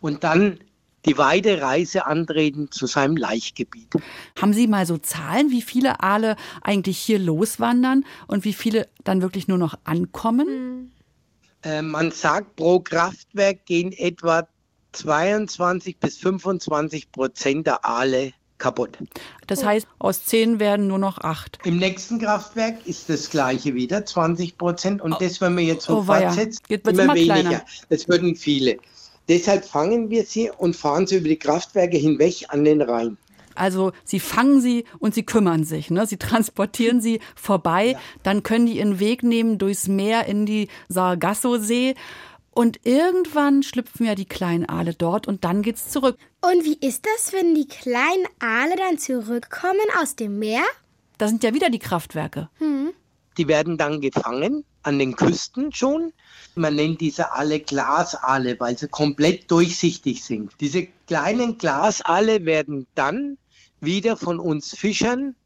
und 0.00 0.22
dann 0.22 0.58
die 1.06 1.16
weite 1.16 1.60
Reise 1.62 2.06
antreten 2.06 2.70
zu 2.70 2.86
seinem 2.86 3.16
Laichgebiet. 3.16 3.94
Haben 4.40 4.52
Sie 4.52 4.66
mal 4.66 4.84
so 4.84 4.98
Zahlen, 4.98 5.50
wie 5.50 5.62
viele 5.62 6.00
Aale 6.00 6.36
eigentlich 6.62 6.98
hier 6.98 7.18
loswandern 7.18 8.04
und 8.26 8.44
wie 8.44 8.52
viele 8.52 8.88
dann 9.04 9.22
wirklich 9.22 9.48
nur 9.48 9.58
noch 9.58 9.74
ankommen? 9.84 10.92
Äh, 11.62 11.82
man 11.82 12.10
sagt, 12.10 12.56
pro 12.56 12.80
Kraftwerk 12.80 13.64
gehen 13.64 13.92
etwa 13.92 14.46
22 14.92 15.98
bis 15.98 16.18
25 16.18 17.10
Prozent 17.12 17.66
der 17.66 17.84
Aale 17.84 18.32
kaputt. 18.58 18.98
Das 19.46 19.64
heißt, 19.64 19.86
aus 19.98 20.24
zehn 20.24 20.60
werden 20.60 20.86
nur 20.88 20.98
noch 20.98 21.18
acht. 21.18 21.58
Im 21.64 21.78
nächsten 21.78 22.18
Kraftwerk 22.18 22.86
ist 22.86 23.08
das 23.08 23.30
gleiche 23.30 23.74
wieder, 23.74 24.04
20 24.04 24.58
Prozent. 24.58 25.02
Und 25.02 25.20
das, 25.20 25.40
wenn 25.40 25.54
man 25.54 25.64
jetzt 25.64 25.86
so 25.86 25.98
oh 25.98 26.02
fortsetzt, 26.02 26.68
wird's 26.68 26.88
immer 26.88 27.04
immer 27.04 27.14
weniger. 27.14 27.34
kleiner. 27.34 27.62
Das 27.88 28.08
würden 28.08 28.34
viele. 28.34 28.78
Deshalb 29.28 29.64
fangen 29.64 30.10
wir 30.10 30.24
sie 30.24 30.50
und 30.56 30.74
fahren 30.74 31.06
sie 31.06 31.16
über 31.16 31.28
die 31.28 31.38
Kraftwerke 31.38 31.96
hinweg 31.96 32.46
an 32.48 32.64
den 32.64 32.80
Rhein. 32.80 33.18
Also 33.54 33.92
sie 34.04 34.20
fangen 34.20 34.60
sie 34.60 34.84
und 34.98 35.14
sie 35.14 35.24
kümmern 35.24 35.64
sich. 35.64 35.90
Ne? 35.90 36.06
Sie 36.06 36.16
transportieren 36.16 37.00
sie 37.00 37.20
vorbei, 37.34 37.92
ja. 37.92 38.00
dann 38.22 38.42
können 38.42 38.66
die 38.66 38.78
ihren 38.78 39.00
Weg 39.00 39.22
nehmen 39.22 39.58
durchs 39.58 39.88
Meer 39.88 40.26
in 40.26 40.46
die 40.46 40.68
Sargasso-See. 40.88 41.94
Und 42.50 42.84
irgendwann 42.84 43.62
schlüpfen 43.62 44.06
ja 44.06 44.14
die 44.14 44.24
kleinen 44.24 44.68
Aale 44.68 44.94
dort 44.94 45.28
und 45.28 45.44
dann 45.44 45.62
geht's 45.62 45.90
zurück. 45.90 46.18
Und 46.40 46.64
wie 46.64 46.78
ist 46.80 47.06
das, 47.06 47.32
wenn 47.32 47.54
die 47.54 47.68
kleinen 47.68 48.26
Aale 48.40 48.74
dann 48.76 48.98
zurückkommen 48.98 49.86
aus 50.00 50.16
dem 50.16 50.38
Meer? 50.38 50.64
Da 51.18 51.28
sind 51.28 51.44
ja 51.44 51.54
wieder 51.54 51.70
die 51.70 51.78
Kraftwerke. 51.78 52.48
Hm. 52.58 52.92
Die 53.36 53.46
werden 53.46 53.78
dann 53.78 54.00
gefangen 54.00 54.64
an 54.82 54.98
den 54.98 55.14
Küsten 55.14 55.72
schon. 55.72 56.12
Man 56.54 56.74
nennt 56.74 57.00
diese 57.00 57.32
Aale 57.32 57.60
Glasaale, 57.60 58.58
weil 58.58 58.76
sie 58.76 58.88
komplett 58.88 59.50
durchsichtig 59.50 60.24
sind. 60.24 60.52
Diese 60.60 60.88
kleinen 61.06 61.58
Glasaale 61.58 62.44
werden 62.44 62.86
dann 62.94 63.38
wieder 63.80 64.16
von 64.16 64.40
uns 64.40 64.76
Fischern 64.76 65.36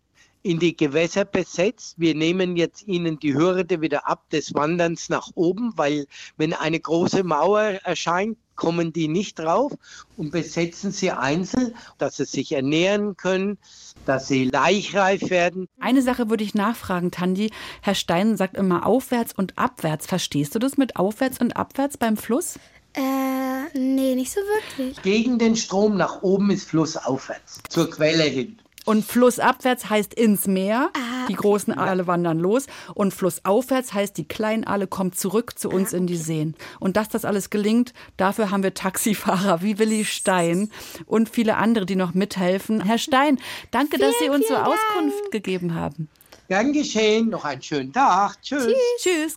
in 0.42 0.58
die 0.58 0.76
Gewässer 0.76 1.24
besetzt. 1.24 1.94
Wir 1.98 2.14
nehmen 2.14 2.56
jetzt 2.56 2.86
ihnen 2.86 3.18
die 3.18 3.34
Hürde 3.34 3.80
wieder 3.80 4.08
ab 4.08 4.28
des 4.30 4.54
Wanderns 4.54 5.08
nach 5.08 5.28
oben, 5.34 5.72
weil 5.76 6.06
wenn 6.36 6.52
eine 6.52 6.80
große 6.80 7.22
Mauer 7.22 7.62
erscheint, 7.84 8.38
kommen 8.54 8.92
die 8.92 9.08
nicht 9.08 9.38
drauf 9.38 9.72
und 10.16 10.30
besetzen 10.30 10.92
sie 10.92 11.10
einzeln, 11.10 11.74
dass 11.98 12.18
sie 12.18 12.24
sich 12.24 12.52
ernähren 12.52 13.16
können, 13.16 13.58
dass 14.06 14.28
sie 14.28 14.44
laichreif 14.44 15.30
werden. 15.30 15.68
Eine 15.80 16.02
Sache 16.02 16.28
würde 16.28 16.44
ich 16.44 16.54
nachfragen, 16.54 17.10
Tandi. 17.10 17.50
Herr 17.80 17.94
Stein 17.94 18.36
sagt 18.36 18.56
immer 18.56 18.86
aufwärts 18.86 19.32
und 19.32 19.58
abwärts. 19.58 20.06
Verstehst 20.06 20.54
du 20.54 20.58
das 20.58 20.76
mit 20.76 20.96
aufwärts 20.96 21.40
und 21.40 21.56
abwärts 21.56 21.96
beim 21.96 22.16
Fluss? 22.16 22.58
Äh, 22.94 23.78
nee, 23.78 24.14
nicht 24.14 24.32
so 24.32 24.40
wirklich. 24.40 25.00
Gegen 25.02 25.38
den 25.38 25.56
Strom 25.56 25.96
nach 25.96 26.22
oben 26.22 26.50
ist 26.50 26.68
Fluss 26.68 26.96
aufwärts, 26.96 27.60
zur 27.68 27.90
Quelle 27.90 28.24
hin. 28.24 28.58
Und 28.84 29.04
flussabwärts 29.04 29.88
heißt 29.88 30.14
ins 30.14 30.46
Meer. 30.46 30.90
Ah, 30.94 31.26
die 31.28 31.34
großen 31.34 31.76
Aale 31.76 32.06
wandern 32.06 32.38
los. 32.38 32.66
Und 32.94 33.14
flussaufwärts 33.14 33.92
heißt, 33.92 34.16
die 34.16 34.26
kleinen 34.26 34.64
Aale 34.64 34.86
kommen 34.86 35.12
zurück 35.12 35.58
zu 35.58 35.68
uns 35.68 35.94
ah, 35.94 35.98
in 35.98 36.06
die 36.06 36.16
Seen. 36.16 36.54
Und 36.80 36.96
dass 36.96 37.08
das 37.08 37.24
alles 37.24 37.50
gelingt, 37.50 37.92
dafür 38.16 38.50
haben 38.50 38.62
wir 38.62 38.74
Taxifahrer 38.74 39.62
wie 39.62 39.78
Willi 39.78 40.04
Stein 40.04 40.70
und 41.06 41.28
viele 41.28 41.56
andere, 41.56 41.86
die 41.86 41.96
noch 41.96 42.14
mithelfen. 42.14 42.82
Herr 42.82 42.98
Stein, 42.98 43.38
danke, 43.70 43.96
vielen, 43.96 44.10
dass 44.10 44.18
Sie 44.18 44.28
uns 44.28 44.48
so 44.48 44.54
Dank. 44.54 44.68
Auskunft 44.68 45.30
gegeben 45.30 45.74
haben. 45.74 46.08
Gern 46.48 46.72
geschehen. 46.72 47.30
Noch 47.30 47.44
einen 47.44 47.62
schönen 47.62 47.92
Tag. 47.92 48.40
Tschüss. 48.42 48.66
Tschüss. 48.66 48.76
Tschüss. 48.98 49.36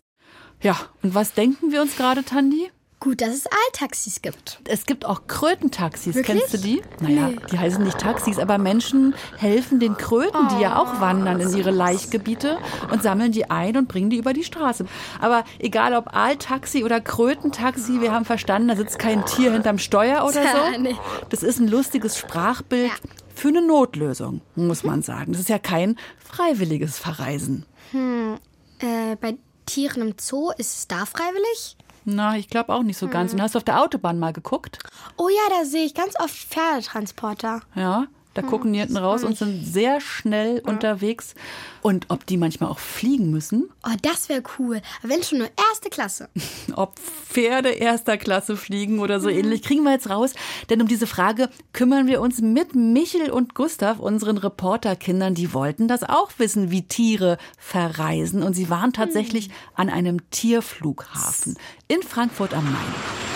Ja, 0.62 0.76
und 1.04 1.14
was 1.14 1.34
denken 1.34 1.72
wir 1.72 1.82
uns 1.82 1.96
gerade, 1.96 2.24
Tandi? 2.24 2.72
Gut, 3.06 3.22
dass 3.22 3.36
es 3.36 3.46
Aaltaxis 3.46 4.24
gibt. 4.24 4.60
Es 4.68 4.88
gibt 4.88 5.06
auch 5.06 5.28
Krötentaxis. 5.28 6.16
Wirklich? 6.16 6.40
Kennst 6.40 6.56
du 6.56 6.58
die? 6.58 6.82
Naja, 7.02 7.28
nee. 7.28 7.38
die 7.52 7.60
heißen 7.60 7.84
nicht 7.84 8.00
Taxis, 8.00 8.40
aber 8.40 8.58
Menschen 8.58 9.14
helfen 9.38 9.80
den 9.80 9.96
Kröten, 9.96 10.48
die 10.50 10.64
ja 10.64 10.82
auch 10.82 11.00
wandern 11.00 11.40
in 11.40 11.56
ihre 11.56 11.70
Laichgebiete 11.70 12.58
und 12.92 13.04
sammeln 13.04 13.32
die 13.32 13.48
ein 13.52 13.78
und 13.78 13.88
bringen 13.88 14.10
die 14.10 14.18
über 14.18 14.34
die 14.34 14.44
Straße. 14.44 14.88
Aber 15.22 15.44
egal 15.60 15.94
ob 15.94 16.16
Aaltaxi 16.16 16.84
oder 16.84 17.00
Krötentaxi, 17.00 18.02
wir 18.02 18.12
haben 18.12 18.26
verstanden, 18.26 18.70
da 18.70 18.76
sitzt 18.76 18.98
kein 18.98 19.24
Tier 19.28 19.54
hinterm 19.54 19.78
Steuer 19.78 20.24
oder 20.24 20.42
so. 20.42 20.96
Das 21.30 21.44
ist 21.44 21.60
ein 21.60 21.68
lustiges 21.68 22.18
Sprachbild 22.18 22.92
für 23.36 23.50
eine 23.50 23.62
Notlösung, 23.62 24.42
muss 24.56 24.84
man 24.84 25.04
sagen. 25.04 25.34
Das 25.34 25.42
ist 25.42 25.50
ja 25.50 25.60
kein 25.60 25.96
freiwilliges 26.18 26.98
Verreisen. 26.98 27.68
Hm. 27.92 28.40
Äh, 28.80 29.16
bei 29.22 29.38
Tieren 29.68 30.02
im 30.02 30.16
Zoo 30.20 30.50
ist 30.58 30.76
es 30.76 30.88
da 30.88 31.06
freiwillig? 31.06 31.78
Na, 32.06 32.38
ich 32.38 32.50
glaube 32.50 32.74
auch 32.74 32.84
nicht 32.84 32.98
so 32.98 33.08
ganz. 33.08 33.32
Hm. 33.32 33.40
Und 33.40 33.44
hast 33.44 33.56
du 33.56 33.58
auf 33.58 33.64
der 33.64 33.82
Autobahn 33.82 34.20
mal 34.20 34.32
geguckt? 34.32 34.80
Oh 35.18 35.28
ja, 35.28 35.58
da 35.58 35.66
sehe 35.66 35.86
ich 35.86 35.96
ganz 35.96 36.14
oft 36.20 36.34
Pferdetransporter. 36.34 37.62
Ja, 37.74 38.08
da 38.36 38.42
hm, 38.42 38.50
gucken 38.50 38.74
die 38.74 38.80
hinten 38.80 38.98
raus 38.98 39.24
und 39.24 39.38
sind 39.38 39.66
sehr 39.66 40.00
schnell 40.00 40.62
ja. 40.64 40.72
unterwegs. 40.72 41.34
Und 41.82 42.08
ob 42.10 42.26
die 42.26 42.38
manchmal 42.38 42.70
auch 42.70 42.80
fliegen 42.80 43.32
müssen? 43.32 43.70
Oh, 43.84 43.96
das 44.02 44.28
wäre 44.28 44.44
cool. 44.60 44.82
Wenn 45.04 45.24
schon 45.24 45.40
nur 45.40 45.50
erste 45.70 45.90
Klasse. 45.90 46.30
ob 46.76 47.00
Pferde 47.00 47.70
erster 47.70 48.18
Klasse 48.18 48.58
fliegen 48.58 49.00
oder 49.00 49.20
so 49.20 49.30
mhm. 49.30 49.38
ähnlich, 49.38 49.64
kriegen 49.64 49.84
wir 49.84 49.92
jetzt 49.92 50.10
raus. 50.10 50.34
Denn 50.70 50.82
um 50.82 50.88
diese 50.88 51.08
Frage 51.08 51.50
kümmern 51.74 52.08
wir 52.08 52.22
uns 52.22 52.42
mit 52.42 52.76
Michel 52.76 53.32
und 53.32 53.56
Gustav, 53.56 54.00
unseren 54.00 54.38
Reporterkindern. 54.38 55.34
Die 55.34 55.54
wollten 55.54 55.88
das 55.88 56.04
auch 56.04 56.32
wissen, 56.38 56.72
wie 56.72 56.88
Tiere 56.88 57.38
verreisen. 57.58 58.44
Und 58.44 58.54
sie 58.54 58.70
waren 58.70 58.94
tatsächlich 58.94 59.48
mhm. 59.48 59.54
an 59.76 59.90
einem 59.90 60.30
Tierflughafen 60.30 61.58
in 61.88 62.04
Frankfurt 62.04 62.54
am 62.54 62.66
Main. 62.66 63.35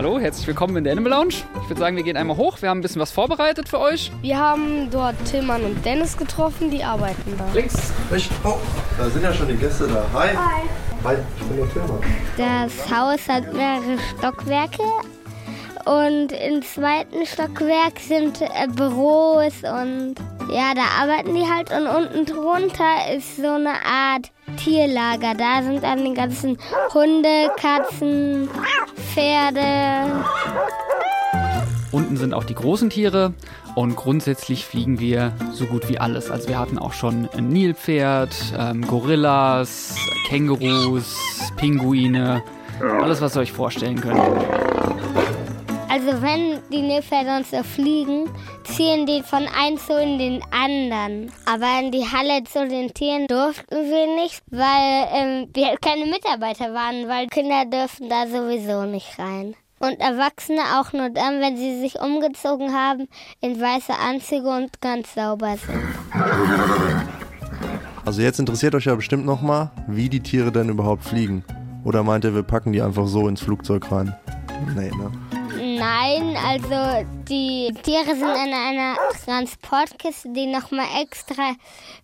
Hallo, 0.00 0.18
herzlich 0.18 0.46
willkommen 0.46 0.78
in 0.78 0.84
der 0.84 0.94
Animal 0.94 1.12
Lounge. 1.12 1.34
Ich 1.62 1.68
würde 1.68 1.78
sagen, 1.78 1.94
wir 1.94 2.02
gehen 2.02 2.16
einmal 2.16 2.38
hoch. 2.38 2.62
Wir 2.62 2.70
haben 2.70 2.78
ein 2.78 2.80
bisschen 2.80 3.02
was 3.02 3.10
vorbereitet 3.10 3.68
für 3.68 3.78
euch. 3.78 4.10
Wir 4.22 4.38
haben 4.38 4.88
dort 4.90 5.14
Tillmann 5.26 5.62
und 5.62 5.84
Dennis 5.84 6.16
getroffen, 6.16 6.70
die 6.70 6.82
arbeiten 6.82 7.36
da. 7.36 7.46
Links. 7.52 7.92
Rechts. 8.10 8.34
Oh, 8.42 8.56
da 8.96 9.10
sind 9.10 9.22
ja 9.22 9.34
schon 9.34 9.48
die 9.48 9.56
Gäste 9.56 9.86
da. 9.88 10.06
Hi. 10.18 10.28
Hi. 10.28 10.62
Hi, 11.04 11.16
ich 11.36 11.44
bin 11.44 11.56
der 11.58 11.70
Tillmann. 11.70 12.00
Das 12.38 12.90
Haus 12.90 13.28
hat 13.28 13.52
mehrere 13.52 13.98
Stockwerke. 14.16 14.82
Und 15.90 16.30
im 16.30 16.62
zweiten 16.62 17.26
Stockwerk 17.26 17.98
sind 17.98 18.40
äh, 18.42 18.68
Büros 18.68 19.54
und 19.64 20.14
ja, 20.48 20.72
da 20.72 21.02
arbeiten 21.02 21.34
die 21.34 21.44
halt. 21.44 21.72
Und 21.72 21.88
unten 21.88 22.26
drunter 22.26 23.12
ist 23.16 23.38
so 23.38 23.48
eine 23.48 23.72
Art 23.84 24.30
Tierlager. 24.56 25.34
Da 25.36 25.64
sind 25.64 25.82
dann 25.82 26.04
die 26.04 26.14
ganzen 26.14 26.58
Hunde, 26.94 27.50
Katzen, 27.56 28.48
Pferde. 29.12 30.24
Unten 31.90 32.16
sind 32.16 32.34
auch 32.34 32.44
die 32.44 32.54
großen 32.54 32.88
Tiere 32.88 33.34
und 33.74 33.96
grundsätzlich 33.96 34.66
fliegen 34.66 35.00
wir 35.00 35.32
so 35.52 35.66
gut 35.66 35.88
wie 35.88 35.98
alles. 35.98 36.30
Also 36.30 36.46
wir 36.46 36.60
hatten 36.60 36.78
auch 36.78 36.92
schon 36.92 37.28
ein 37.36 37.48
Nilpferd, 37.48 38.30
ähm, 38.56 38.86
Gorillas, 38.86 39.96
Kängurus, 40.28 41.16
Pinguine, 41.56 42.44
alles 43.02 43.20
was 43.20 43.36
ihr 43.36 43.40
euch 43.40 43.50
vorstellen 43.50 44.00
könnt. 44.00 44.20
Also 45.90 46.22
wenn 46.22 46.60
die 46.70 46.82
Nilpferde 46.82 47.36
uns 47.36 47.50
so 47.50 47.64
fliegen, 47.64 48.30
ziehen 48.62 49.06
die 49.06 49.24
von 49.24 49.44
einem 49.48 49.76
zu 49.76 50.00
in 50.00 50.18
den 50.18 50.40
anderen. 50.52 51.32
Aber 51.46 51.80
in 51.80 51.90
die 51.90 52.06
Halle 52.06 52.44
zu 52.44 52.68
den 52.68 52.94
Tieren 52.94 53.26
durften 53.26 53.74
wir 53.74 54.22
nicht, 54.22 54.40
weil 54.52 55.08
ähm, 55.12 55.48
wir 55.52 55.76
keine 55.80 56.06
Mitarbeiter 56.06 56.72
waren, 56.72 57.08
weil 57.08 57.26
Kinder 57.26 57.64
dürfen 57.64 58.08
da 58.08 58.28
sowieso 58.28 58.84
nicht 58.84 59.18
rein. 59.18 59.56
Und 59.80 59.98
Erwachsene 59.98 60.60
auch 60.78 60.92
nur 60.92 61.10
dann, 61.10 61.40
wenn 61.40 61.56
sie 61.56 61.80
sich 61.80 61.98
umgezogen 62.00 62.72
haben 62.72 63.08
in 63.40 63.60
weiße 63.60 63.92
Anzüge 63.92 64.48
und 64.48 64.80
ganz 64.80 65.14
sauber 65.14 65.56
sind. 65.56 65.82
Also 68.04 68.22
jetzt 68.22 68.38
interessiert 68.38 68.76
euch 68.76 68.84
ja 68.84 68.94
bestimmt 68.94 69.26
nochmal, 69.26 69.72
wie 69.88 70.08
die 70.08 70.20
Tiere 70.20 70.52
denn 70.52 70.68
überhaupt 70.68 71.02
fliegen. 71.02 71.44
Oder 71.82 72.04
meint 72.04 72.24
ihr, 72.24 72.34
wir 72.34 72.44
packen 72.44 72.72
die 72.72 72.80
einfach 72.80 73.08
so 73.08 73.26
ins 73.26 73.40
Flugzeug 73.40 73.90
rein? 73.90 74.14
Nee, 74.76 74.90
ne? 74.90 75.10
Nein, 75.80 76.36
also 76.36 77.06
die 77.26 77.72
Tiere 77.82 78.14
sind 78.14 78.28
in 78.28 78.52
einer 78.52 78.96
Transportkiste, 79.24 80.28
die 80.28 80.46
nochmal 80.46 80.84
extra 81.00 81.54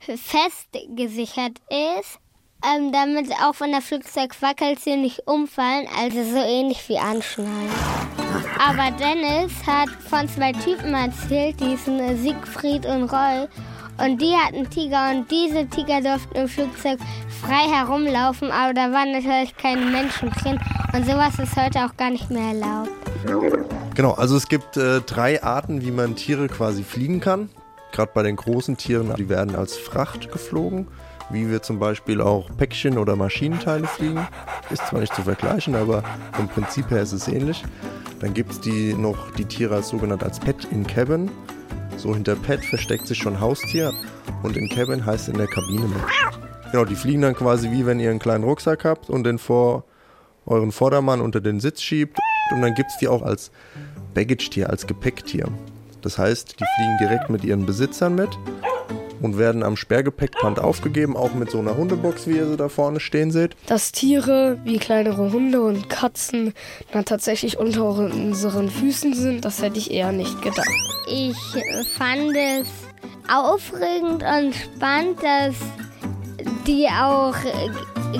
festgesichert 0.00 1.58
ist, 1.68 2.18
ähm, 2.64 2.90
damit 2.90 3.30
auch 3.32 3.54
von 3.54 3.70
der 3.70 3.82
Flugzeug 3.82 4.34
wackelt 4.40 4.80
sie 4.80 4.96
nicht 4.96 5.28
umfallen, 5.28 5.86
also 5.94 6.24
so 6.24 6.38
ähnlich 6.38 6.88
wie 6.88 6.96
anschnallen. 6.96 7.68
Aber 8.58 8.90
Dennis 8.92 9.52
hat 9.66 9.90
von 10.08 10.26
zwei 10.26 10.52
Typen 10.52 10.94
erzählt, 10.94 11.60
die 11.60 11.76
sind 11.76 12.16
Siegfried 12.22 12.86
und 12.86 13.12
Roy. 13.12 13.46
Und 13.98 14.22
die 14.22 14.34
hatten 14.34 14.70
Tiger 14.70 15.10
und 15.10 15.30
diese 15.30 15.66
Tiger 15.68 16.00
durften 16.00 16.36
im 16.36 16.48
Flugzeug 16.48 16.98
frei 17.42 17.68
herumlaufen, 17.70 18.50
aber 18.50 18.72
da 18.72 18.90
waren 18.90 19.12
natürlich 19.12 19.54
keine 19.58 19.84
Menschen 19.84 20.30
drin. 20.30 20.58
Und 20.94 21.04
sowas 21.04 21.38
ist 21.38 21.56
heute 21.56 21.84
auch 21.84 21.96
gar 21.98 22.10
nicht 22.10 22.30
mehr 22.30 22.54
erlaubt. 22.54 23.05
Genau, 23.94 24.12
also 24.12 24.36
es 24.36 24.48
gibt 24.48 24.76
äh, 24.76 25.00
drei 25.00 25.42
Arten, 25.42 25.80
wie 25.80 25.90
man 25.90 26.16
Tiere 26.16 26.48
quasi 26.48 26.82
fliegen 26.82 27.20
kann. 27.20 27.48
Gerade 27.92 28.10
bei 28.12 28.22
den 28.22 28.36
großen 28.36 28.76
Tieren, 28.76 29.14
die 29.16 29.30
werden 29.30 29.56
als 29.56 29.76
Fracht 29.78 30.30
geflogen, 30.30 30.88
wie 31.30 31.50
wir 31.50 31.62
zum 31.62 31.78
Beispiel 31.78 32.20
auch 32.20 32.50
Päckchen 32.58 32.98
oder 32.98 33.16
Maschinenteile 33.16 33.86
fliegen. 33.86 34.26
Ist 34.70 34.86
zwar 34.86 35.00
nicht 35.00 35.14
zu 35.14 35.22
vergleichen, 35.22 35.74
aber 35.74 36.02
vom 36.32 36.46
Prinzip 36.48 36.90
her 36.90 37.00
ist 37.00 37.12
es 37.12 37.26
ähnlich. 37.26 37.64
Dann 38.20 38.34
gibt 38.34 38.52
es 38.52 38.60
die 38.60 38.92
noch 38.92 39.30
die 39.32 39.46
Tiere 39.46 39.76
als 39.76 39.88
sogenannt 39.88 40.22
als 40.22 40.40
Pet 40.40 40.66
in 40.70 40.86
Cabin. 40.86 41.30
So 41.96 42.14
hinter 42.14 42.36
Pet 42.36 42.62
versteckt 42.66 43.06
sich 43.06 43.16
schon 43.16 43.40
Haustier 43.40 43.94
und 44.42 44.58
in 44.58 44.68
Cabin 44.68 45.06
heißt 45.06 45.30
in 45.30 45.38
der 45.38 45.46
Kabine 45.46 45.86
mit. 45.86 46.02
Genau, 46.70 46.84
die 46.84 46.96
fliegen 46.96 47.22
dann 47.22 47.34
quasi 47.34 47.70
wie 47.70 47.86
wenn 47.86 47.98
ihr 47.98 48.10
einen 48.10 48.18
kleinen 48.18 48.44
Rucksack 48.44 48.84
habt 48.84 49.08
und 49.08 49.24
den 49.24 49.38
vor 49.38 49.84
euren 50.44 50.70
Vordermann 50.70 51.22
unter 51.22 51.40
den 51.40 51.60
Sitz 51.60 51.80
schiebt 51.80 52.18
und 52.52 52.62
dann 52.62 52.74
gibt 52.74 52.90
es 52.90 52.98
die 52.98 53.08
auch 53.08 53.22
als 53.22 53.50
Baggage-Tier, 54.14 54.70
als 54.70 54.86
Gepäcktier. 54.86 55.48
Das 56.02 56.18
heißt, 56.18 56.56
die 56.60 56.64
fliegen 56.76 56.98
direkt 57.00 57.30
mit 57.30 57.44
ihren 57.44 57.66
Besitzern 57.66 58.14
mit 58.14 58.30
und 59.20 59.38
werden 59.38 59.62
am 59.62 59.76
Sperrgepäckband 59.76 60.58
aufgegeben, 60.58 61.16
auch 61.16 61.34
mit 61.34 61.50
so 61.50 61.58
einer 61.58 61.76
Hundebox, 61.76 62.26
wie 62.26 62.36
ihr 62.36 62.46
sie 62.46 62.56
da 62.56 62.68
vorne 62.68 63.00
stehen 63.00 63.30
seht. 63.30 63.56
Dass 63.66 63.92
Tiere 63.92 64.58
wie 64.64 64.78
kleinere 64.78 65.32
Hunde 65.32 65.62
und 65.62 65.88
Katzen 65.88 66.54
dann 66.92 67.04
tatsächlich 67.04 67.58
unter 67.58 67.88
unseren 67.88 68.70
Füßen 68.70 69.14
sind, 69.14 69.44
das 69.44 69.62
hätte 69.62 69.78
ich 69.78 69.90
eher 69.90 70.12
nicht 70.12 70.40
gedacht. 70.42 70.68
Ich 71.08 71.36
fand 71.96 72.36
es 72.36 72.68
aufregend 73.28 74.22
und 74.22 74.54
spannend, 74.54 75.22
dass 75.22 75.54
die 76.66 76.86
auch 76.88 77.34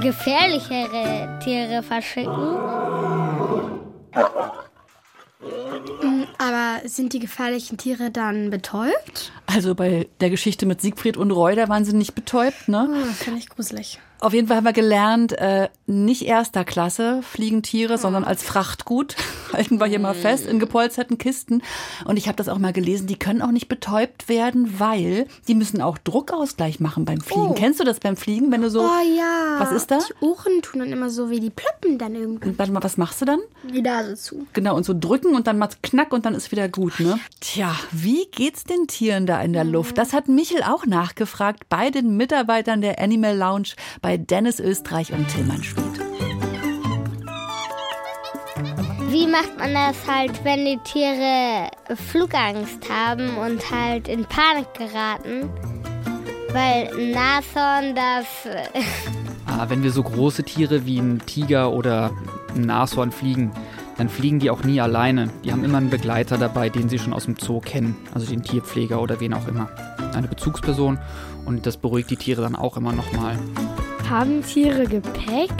gefährlichere 0.01 1.39
Tiere 1.43 1.83
verschicken. 1.83 3.06
Aber 6.38 6.81
sind 6.85 7.12
die 7.12 7.18
gefährlichen 7.18 7.76
Tiere 7.79 8.11
dann 8.11 8.50
betäubt? 8.50 9.33
Also 9.46 9.74
bei 9.74 10.09
der 10.20 10.31
Geschichte 10.31 10.66
mit 10.66 10.81
Siegfried 10.81 11.16
und 11.16 11.31
Roy, 11.31 11.57
da 11.57 11.68
waren 11.68 11.85
sie 11.85 11.94
nicht 11.94 12.14
betäubt, 12.14 12.68
ne? 12.68 12.88
Oh, 12.90 13.07
das 13.07 13.18
finde 13.18 13.38
ich 13.38 13.48
gruselig. 13.48 14.00
Auf 14.18 14.33
jeden 14.33 14.48
Fall 14.48 14.57
haben 14.57 14.64
wir 14.64 14.72
gelernt, 14.72 15.33
äh, 15.33 15.68
nicht 15.87 16.22
erster 16.22 16.64
Klasse 16.64 17.20
fliegen 17.22 17.62
Tiere, 17.62 17.98
sondern 17.98 18.24
als 18.24 18.42
Frachtgut. 18.42 19.14
Halten 19.52 19.79
wir 19.79 19.87
hier 19.87 19.98
mal 19.98 20.14
fest, 20.14 20.46
in 20.46 20.59
gepolsterten 20.59 21.18
Kisten. 21.18 21.62
Und 22.05 22.16
ich 22.16 22.26
habe 22.26 22.37
das 22.37 22.48
auch 22.48 22.59
mal 22.59 22.72
gelesen, 22.72 23.07
die 23.07 23.18
können 23.18 23.42
auch 23.42 23.52
nicht 23.52 23.68
betäubt 23.68 24.29
werden, 24.29 24.81
weil 24.81 25.26
die 25.48 25.55
müssen 25.55 25.81
auch 25.81 25.98
Druckausgleich 25.98 26.81
machen 26.81 27.05
beim 27.05 27.20
Fliegen. 27.20 27.48
Oh. 27.48 27.55
Kennst 27.55 27.79
du 27.79 27.85
das 27.85 28.00
beim 28.00 28.16
Fliegen, 28.16 28.50
wenn 28.50 28.62
du 28.62 28.70
so... 28.70 28.81
Oh 28.81 29.16
ja. 29.16 29.57
Was 29.59 29.72
ist 29.72 29.90
da? 29.90 29.98
Die 29.98 30.24
Ohren 30.24 30.62
tun 30.62 30.81
dann 30.81 30.92
immer 30.92 31.11
so 31.11 31.31
wie 31.31 31.40
die 31.40 31.50
ploppen 31.50 31.98
dann 31.98 32.14
irgendwie. 32.14 32.48
Und 32.48 32.59
warte 32.59 32.72
mal, 32.72 32.83
was 32.83 32.96
machst 32.96 33.20
du 33.20 33.24
dann? 33.24 33.40
Die 33.70 33.83
Nase 33.83 34.16
zu. 34.16 34.46
Genau, 34.52 34.76
und 34.76 34.85
so 34.85 34.94
drücken 34.98 35.35
und 35.35 35.46
dann 35.46 35.59
macht's 35.59 35.79
knack 35.83 36.12
und 36.12 36.26
dann 36.26 36.35
ist 36.35 36.50
wieder 36.50 36.68
gut, 36.68 36.98
ne? 37.00 37.18
Tja, 37.40 37.74
wie 37.92 38.26
geht's 38.31 38.64
den 38.64 38.87
Tieren 38.87 39.26
da 39.26 39.40
in 39.40 39.52
der 39.52 39.64
Luft? 39.64 39.98
Das 39.98 40.12
hat 40.12 40.29
Michel 40.29 40.62
auch 40.62 40.87
nachgefragt 40.87 41.68
bei 41.68 41.90
den 41.90 42.16
Mitarbeitern 42.16 42.81
der 42.81 43.00
Animal 43.00 43.37
Lounge 43.37 43.68
bei 44.07 44.16
Dennis 44.16 44.61
Österreich 44.61 45.12
und 45.12 45.27
Tillmann 45.27 45.64
Schmid. 45.64 45.85
Wie 49.11 49.27
macht 49.27 49.59
man 49.59 49.75
das 49.75 49.97
halt, 50.07 50.45
wenn 50.45 50.64
die 50.64 50.79
Tiere 50.85 51.69
Flugangst 51.92 52.88
haben 52.88 53.37
und 53.37 53.69
halt 53.69 54.07
in 54.07 54.25
Panik 54.25 54.73
geraten? 54.75 55.51
Weil 56.53 56.88
ein 56.97 57.11
Nashorn 57.11 57.97
das. 57.97 58.27
Ah, 59.49 59.66
wenn 59.69 59.85
wir 59.85 59.92
so 59.92 60.03
große 60.03 60.42
Tiere 60.42 60.87
wie 60.87 60.99
ein 60.99 61.21
Tiger 61.25 61.73
oder 61.73 62.11
ein 62.55 62.62
Nashorn 62.62 63.12
fliegen, 63.12 63.53
dann 63.97 64.09
fliegen 64.09 64.40
die 64.40 64.51
auch 64.51 64.64
nie 64.64 64.81
alleine. 64.81 65.31
Die 65.45 65.53
haben 65.53 65.64
immer 65.64 65.79
einen 65.79 65.88
Begleiter 65.88 66.37
dabei, 66.37 66.69
den 66.69 66.88
sie 66.88 66.99
schon 66.99 67.12
aus 67.12 67.25
dem 67.25 67.37
Zoo 67.38 67.61
kennen. 67.61 67.97
Also 68.12 68.27
den 68.27 68.42
Tierpfleger 68.42 69.01
oder 69.01 69.21
wen 69.21 69.33
auch 69.35 69.47
immer. 69.47 69.69
Eine 70.14 70.27
Bezugsperson. 70.27 70.99
Und 71.45 71.64
das 71.64 71.77
beruhigt 71.77 72.11
die 72.11 72.16
Tiere 72.16 72.42
dann 72.42 72.57
auch 72.57 72.77
immer 72.77 72.92
nochmal. 72.92 73.38
Haben 74.09 74.45
Tiere 74.45 74.87
Gepäck? 74.87 75.51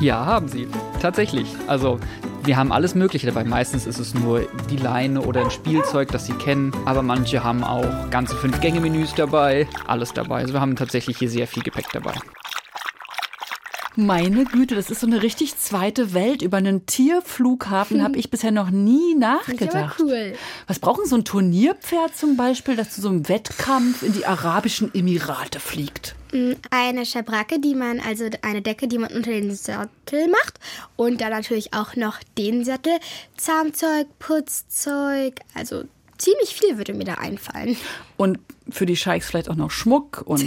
Ja, 0.00 0.26
haben 0.26 0.48
sie. 0.48 0.68
Tatsächlich. 1.00 1.46
Also 1.66 1.98
wir 2.44 2.58
haben 2.58 2.72
alles 2.72 2.94
Mögliche 2.94 3.26
dabei. 3.26 3.42
Meistens 3.44 3.86
ist 3.86 3.98
es 3.98 4.14
nur 4.14 4.46
die 4.68 4.76
Leine 4.76 5.22
oder 5.22 5.42
ein 5.42 5.50
Spielzeug, 5.50 6.08
das 6.08 6.26
sie 6.26 6.34
kennen. 6.34 6.72
Aber 6.84 7.00
manche 7.00 7.42
haben 7.42 7.64
auch 7.64 8.10
ganze 8.10 8.36
Fünf-Gänge-Menüs 8.36 9.14
dabei. 9.14 9.66
Alles 9.86 10.12
dabei. 10.12 10.40
Also 10.40 10.52
wir 10.52 10.60
haben 10.60 10.76
tatsächlich 10.76 11.16
hier 11.16 11.30
sehr 11.30 11.46
viel 11.46 11.62
Gepäck 11.62 11.86
dabei. 11.92 12.12
Meine 13.96 14.44
Güte, 14.44 14.76
das 14.76 14.88
ist 14.90 15.00
so 15.00 15.06
eine 15.06 15.22
richtig 15.22 15.58
zweite 15.58 16.14
Welt. 16.14 16.42
Über 16.42 16.58
einen 16.58 16.86
Tierflughafen 16.86 18.02
habe 18.02 18.16
ich 18.18 18.30
bisher 18.30 18.52
noch 18.52 18.70
nie 18.70 19.14
nachgedacht. 19.16 19.98
cool. 20.00 20.34
Was 20.68 20.78
brauchen 20.78 21.06
so 21.06 21.16
ein 21.16 21.24
Turnierpferd 21.24 22.16
zum 22.16 22.36
Beispiel, 22.36 22.76
das 22.76 22.90
zu 22.90 23.00
so 23.00 23.08
einem 23.08 23.28
Wettkampf 23.28 24.02
in 24.02 24.12
die 24.12 24.24
Arabischen 24.26 24.94
Emirate 24.94 25.58
fliegt? 25.58 26.14
Mm, 26.32 26.52
Eine 26.70 27.04
Schabracke, 27.04 27.58
die 27.58 27.74
man, 27.74 27.98
also 28.00 28.28
eine 28.42 28.62
Decke, 28.62 28.86
die 28.86 28.98
man 28.98 29.12
unter 29.12 29.32
den 29.32 29.52
Sattel 29.54 30.28
macht. 30.28 30.60
Und 30.96 31.20
dann 31.20 31.30
natürlich 31.30 31.74
auch 31.74 31.96
noch 31.96 32.18
den 32.38 32.64
Sattel. 32.64 32.92
Zahnzeug, 33.36 34.06
Putzzeug, 34.20 35.40
also 35.54 35.82
ziemlich 36.20 36.54
viel 36.54 36.76
würde 36.76 36.94
mir 36.94 37.04
da 37.04 37.14
einfallen. 37.14 37.76
Und 38.16 38.38
für 38.68 38.86
die 38.86 38.96
Scheichs 38.96 39.26
vielleicht 39.26 39.50
auch 39.50 39.56
noch 39.56 39.70
Schmuck 39.70 40.22
und 40.24 40.46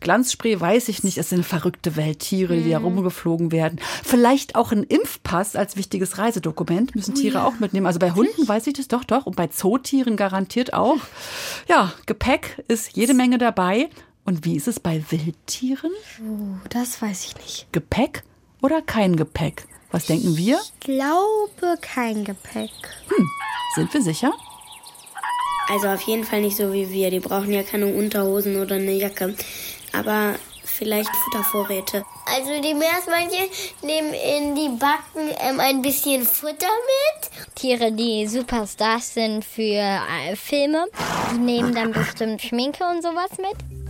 Glanzspray, 0.00 0.60
weiß 0.60 0.88
ich 0.88 1.04
nicht. 1.04 1.18
Es 1.18 1.30
sind 1.30 1.44
verrückte 1.44 1.96
Welttiere, 1.96 2.56
die 2.56 2.70
da 2.70 2.78
rumgeflogen 2.78 3.52
werden. 3.52 3.80
Vielleicht 4.02 4.56
auch 4.56 4.72
ein 4.72 4.82
Impfpass 4.82 5.54
als 5.56 5.76
wichtiges 5.76 6.18
Reisedokument 6.18 6.94
müssen 6.94 7.14
Tiere 7.14 7.44
auch 7.44 7.58
mitnehmen. 7.60 7.86
Also 7.86 7.98
bei 7.98 8.12
Hunden 8.12 8.48
weiß 8.48 8.66
ich 8.66 8.74
das 8.74 8.88
doch, 8.88 9.04
doch. 9.04 9.26
Und 9.26 9.36
bei 9.36 9.46
Zootieren 9.46 10.16
garantiert 10.16 10.72
auch. 10.72 10.98
Ja, 11.68 11.92
Gepäck 12.06 12.64
ist 12.68 12.96
jede 12.96 13.14
Menge 13.14 13.38
dabei. 13.38 13.88
Und 14.24 14.44
wie 14.44 14.56
ist 14.56 14.68
es 14.68 14.80
bei 14.80 15.02
Wildtieren? 15.10 15.90
Oh, 16.20 16.56
das 16.68 17.00
weiß 17.00 17.26
ich 17.26 17.36
nicht. 17.36 17.72
Gepäck 17.72 18.22
oder 18.62 18.82
kein 18.82 19.16
Gepäck? 19.16 19.66
Was 19.90 20.06
denken 20.06 20.36
wir? 20.36 20.60
Ich 20.62 20.80
glaube 20.80 21.78
kein 21.80 22.24
Gepäck. 22.24 22.70
Sind 23.74 23.92
wir 23.92 24.02
sicher? 24.02 24.32
Also 25.68 25.88
auf 25.88 26.02
jeden 26.02 26.24
Fall 26.24 26.40
nicht 26.40 26.56
so 26.56 26.72
wie 26.72 26.90
wir. 26.90 27.10
Die 27.10 27.20
brauchen 27.20 27.52
ja 27.52 27.62
keine 27.62 27.86
Unterhosen 27.86 28.60
oder 28.60 28.76
eine 28.76 28.92
Jacke. 28.92 29.34
Aber 29.92 30.34
vielleicht 30.64 31.10
Futtervorräte. 31.24 32.04
Also 32.26 32.62
die 32.62 32.74
Meeresmännchen 32.74 33.48
nehmen 33.82 34.14
in 34.14 34.54
die 34.54 34.70
Backen 34.78 35.28
ähm, 35.40 35.60
ein 35.60 35.82
bisschen 35.82 36.22
Futter 36.22 36.54
mit. 36.54 37.54
Tiere, 37.54 37.92
die 37.92 38.26
Superstars 38.26 39.14
sind 39.14 39.44
für 39.44 39.62
äh, 39.62 40.36
Filme, 40.36 40.86
die 41.32 41.38
nehmen 41.38 41.74
dann 41.74 41.92
bestimmt 41.92 42.40
Schminke 42.40 42.84
und 42.84 43.02
sowas 43.02 43.30
mit. 43.38 43.89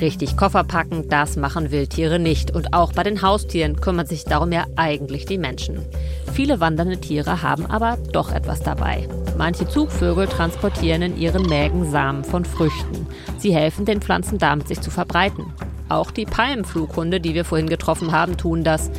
Richtig 0.00 0.36
Koffer 0.36 0.64
packen, 0.64 1.08
das 1.08 1.36
machen 1.36 1.70
Wildtiere 1.70 2.18
nicht. 2.18 2.50
Und 2.54 2.74
auch 2.74 2.92
bei 2.92 3.02
den 3.02 3.22
Haustieren 3.22 3.80
kümmern 3.80 4.06
sich 4.06 4.24
darum 4.24 4.50
ja 4.52 4.66
eigentlich 4.76 5.24
die 5.24 5.38
Menschen. 5.38 5.84
Viele 6.32 6.58
wandernde 6.60 6.98
Tiere 6.98 7.42
haben 7.42 7.66
aber 7.66 7.96
doch 8.12 8.32
etwas 8.32 8.60
dabei. 8.60 9.08
Manche 9.38 9.68
Zugvögel 9.68 10.26
transportieren 10.26 11.02
in 11.02 11.16
ihren 11.16 11.46
Mägen 11.46 11.90
Samen 11.90 12.24
von 12.24 12.44
Früchten. 12.44 13.06
Sie 13.38 13.54
helfen 13.54 13.84
den 13.84 14.00
Pflanzen 14.00 14.38
damit, 14.38 14.68
sich 14.68 14.80
zu 14.80 14.90
verbreiten. 14.90 15.46
Auch 15.88 16.10
die 16.10 16.24
Palmenflughunde, 16.24 17.20
die 17.20 17.34
wir 17.34 17.44
vorhin 17.44 17.68
getroffen 17.68 18.10
haben, 18.10 18.36
tun 18.36 18.64
das. 18.64 18.90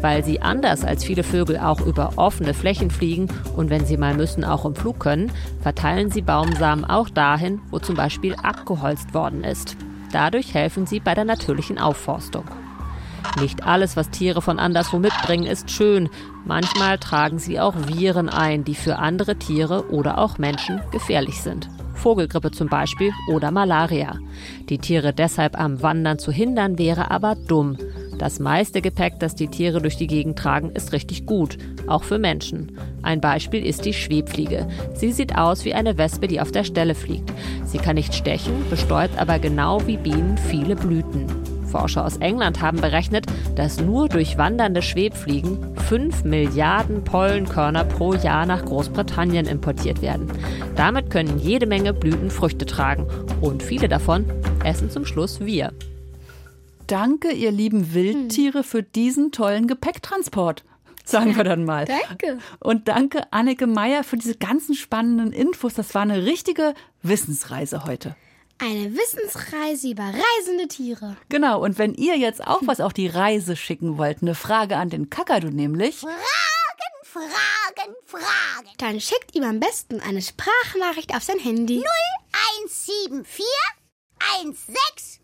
Weil 0.00 0.24
sie 0.24 0.40
anders 0.40 0.84
als 0.84 1.02
viele 1.02 1.24
Vögel 1.24 1.58
auch 1.58 1.80
über 1.80 2.12
offene 2.16 2.54
Flächen 2.54 2.90
fliegen 2.90 3.28
und 3.56 3.70
wenn 3.70 3.86
sie 3.86 3.96
mal 3.96 4.14
müssen 4.14 4.44
auch 4.44 4.64
im 4.64 4.76
Flug 4.76 5.00
können, 5.00 5.32
verteilen 5.60 6.10
sie 6.10 6.22
Baumsamen 6.22 6.84
auch 6.84 7.08
dahin, 7.08 7.60
wo 7.70 7.78
zum 7.78 7.96
Beispiel 7.96 8.36
abgeholzt 8.36 9.14
worden 9.14 9.42
ist. 9.42 9.76
Dadurch 10.12 10.54
helfen 10.54 10.86
sie 10.86 11.00
bei 11.00 11.14
der 11.14 11.24
natürlichen 11.24 11.78
Aufforstung. 11.78 12.44
Nicht 13.40 13.64
alles, 13.64 13.96
was 13.96 14.10
Tiere 14.10 14.40
von 14.40 14.58
anderswo 14.58 14.98
mitbringen, 14.98 15.46
ist 15.46 15.70
schön. 15.70 16.08
Manchmal 16.44 16.98
tragen 16.98 17.38
sie 17.38 17.60
auch 17.60 17.74
Viren 17.86 18.28
ein, 18.28 18.64
die 18.64 18.74
für 18.74 18.96
andere 18.96 19.36
Tiere 19.36 19.90
oder 19.90 20.18
auch 20.18 20.38
Menschen 20.38 20.80
gefährlich 20.90 21.42
sind. 21.42 21.68
Vogelgrippe 21.94 22.50
zum 22.50 22.68
Beispiel 22.68 23.12
oder 23.30 23.50
Malaria. 23.50 24.18
Die 24.68 24.78
Tiere 24.78 25.12
deshalb 25.12 25.58
am 25.58 25.82
Wandern 25.82 26.18
zu 26.18 26.30
hindern, 26.30 26.78
wäre 26.78 27.10
aber 27.10 27.34
dumm. 27.34 27.76
Das 28.18 28.38
meiste 28.38 28.80
Gepäck, 28.80 29.18
das 29.18 29.34
die 29.34 29.48
Tiere 29.48 29.82
durch 29.82 29.96
die 29.96 30.06
Gegend 30.06 30.38
tragen, 30.38 30.70
ist 30.70 30.92
richtig 30.92 31.26
gut, 31.26 31.58
auch 31.86 32.02
für 32.02 32.18
Menschen. 32.18 32.78
Ein 33.02 33.20
Beispiel 33.20 33.64
ist 33.64 33.84
die 33.84 33.92
Schwebfliege. 33.92 34.66
Sie 34.94 35.12
sieht 35.12 35.36
aus 35.36 35.66
wie 35.66 35.74
eine 35.74 35.98
Wespe, 35.98 36.26
die 36.26 36.40
auf 36.40 36.50
der 36.50 36.64
Stelle 36.64 36.94
fliegt. 36.94 37.30
Sie 37.76 37.82
kann 37.82 37.96
nicht 37.96 38.14
stechen, 38.14 38.64
bestäubt 38.70 39.18
aber 39.18 39.38
genau 39.38 39.86
wie 39.86 39.98
Bienen 39.98 40.38
viele 40.38 40.76
Blüten. 40.76 41.26
Forscher 41.66 42.06
aus 42.06 42.16
England 42.16 42.62
haben 42.62 42.80
berechnet, 42.80 43.26
dass 43.54 43.82
nur 43.82 44.08
durch 44.08 44.38
wandernde 44.38 44.80
Schwebfliegen 44.80 45.76
5 45.76 46.24
Milliarden 46.24 47.04
Pollenkörner 47.04 47.84
pro 47.84 48.14
Jahr 48.14 48.46
nach 48.46 48.64
Großbritannien 48.64 49.44
importiert 49.44 50.00
werden. 50.00 50.32
Damit 50.74 51.10
können 51.10 51.38
jede 51.38 51.66
Menge 51.66 51.92
Blüten 51.92 52.30
Früchte 52.30 52.64
tragen 52.64 53.06
und 53.42 53.62
viele 53.62 53.90
davon 53.90 54.24
essen 54.64 54.88
zum 54.88 55.04
Schluss 55.04 55.40
wir. 55.40 55.74
Danke, 56.86 57.30
ihr 57.30 57.50
lieben 57.50 57.92
Wildtiere, 57.92 58.62
für 58.62 58.82
diesen 58.82 59.32
tollen 59.32 59.66
Gepäcktransport. 59.66 60.64
Sagen 61.08 61.36
wir 61.36 61.44
dann 61.44 61.64
mal. 61.64 61.84
Danke. 61.84 62.38
Und 62.58 62.88
danke, 62.88 63.32
Anneke 63.32 63.68
Meyer, 63.68 64.02
für 64.02 64.16
diese 64.16 64.34
ganzen 64.34 64.74
spannenden 64.74 65.32
Infos. 65.32 65.74
Das 65.74 65.94
war 65.94 66.02
eine 66.02 66.24
richtige 66.24 66.74
Wissensreise 67.02 67.84
heute. 67.84 68.16
Eine 68.58 68.92
Wissensreise 68.92 69.90
über 69.90 70.02
reisende 70.02 70.66
Tiere. 70.66 71.16
Genau, 71.28 71.62
und 71.62 71.78
wenn 71.78 71.94
ihr 71.94 72.16
jetzt 72.16 72.44
auch 72.44 72.62
was 72.62 72.80
auf 72.80 72.92
die 72.92 73.06
Reise 73.06 73.54
schicken 73.54 73.98
wollt, 73.98 74.22
eine 74.22 74.34
Frage 74.34 74.78
an 74.78 74.90
den 74.90 75.08
Kakadu 75.08 75.48
nämlich. 75.48 75.98
Fragen, 75.98 76.16
Fragen, 77.04 77.94
Fragen. 78.04 78.68
Dann 78.78 79.00
schickt 79.00 79.36
ihm 79.36 79.44
am 79.44 79.60
besten 79.60 80.00
eine 80.00 80.22
Sprachnachricht 80.22 81.14
auf 81.14 81.22
sein 81.22 81.38
Handy. 81.38 81.84
0174 82.58 83.44
16 84.18 85.20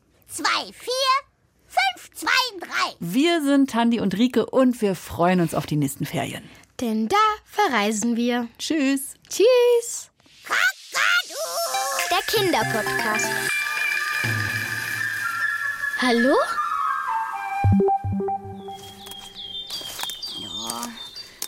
24 2.22 2.96
523. 2.96 2.96
Wir 3.00 3.42
sind 3.42 3.70
Tandi 3.70 4.00
und 4.00 4.16
Rike 4.16 4.46
und 4.46 4.80
wir 4.80 4.94
freuen 4.94 5.40
uns 5.40 5.54
auf 5.54 5.66
die 5.66 5.76
nächsten 5.76 6.06
Ferien. 6.06 6.42
Denn 6.80 7.08
da 7.08 7.16
verreisen 7.44 8.16
wir. 8.16 8.48
Tschüss. 8.58 9.14
Tschüss. 9.28 10.10
Kakadu. 10.44 11.38
Der 12.10 12.22
Kinderpodcast. 12.26 13.28
Hallo? 16.00 16.34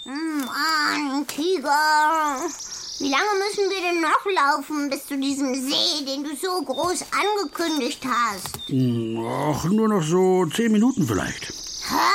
Mann, 0.05 1.27
Tiger. 1.27 2.64
Wie 3.05 3.11
lange 3.11 3.35
müssen 3.47 3.69
wir 3.69 3.83
denn 3.83 4.01
noch 4.01 4.25
laufen 4.35 4.89
bis 4.89 5.07
zu 5.07 5.19
diesem 5.19 5.55
See, 5.55 6.07
den 6.07 6.25
du 6.25 6.35
so 6.37 6.63
groß 6.63 7.05
angekündigt 7.13 8.01
hast? 8.03 8.57
Ach, 8.67 9.65
nur 9.67 9.89
noch 9.91 10.03
so 10.03 10.47
zehn 10.47 10.73
Minuten 10.73 11.07
vielleicht. 11.07 11.43
Hä? 11.43 12.15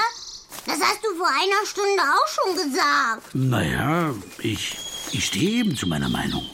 Das 0.66 0.80
hast 0.82 1.04
du 1.04 1.16
vor 1.16 1.28
einer 1.28 1.64
Stunde 1.68 2.02
auch 2.02 2.28
schon 2.28 2.56
gesagt. 2.56 3.36
Naja, 3.36 4.16
ich, 4.40 4.80
ich 5.12 5.28
stehe 5.28 5.60
eben 5.60 5.76
zu 5.76 5.86
meiner 5.86 6.10
Meinung. 6.10 6.50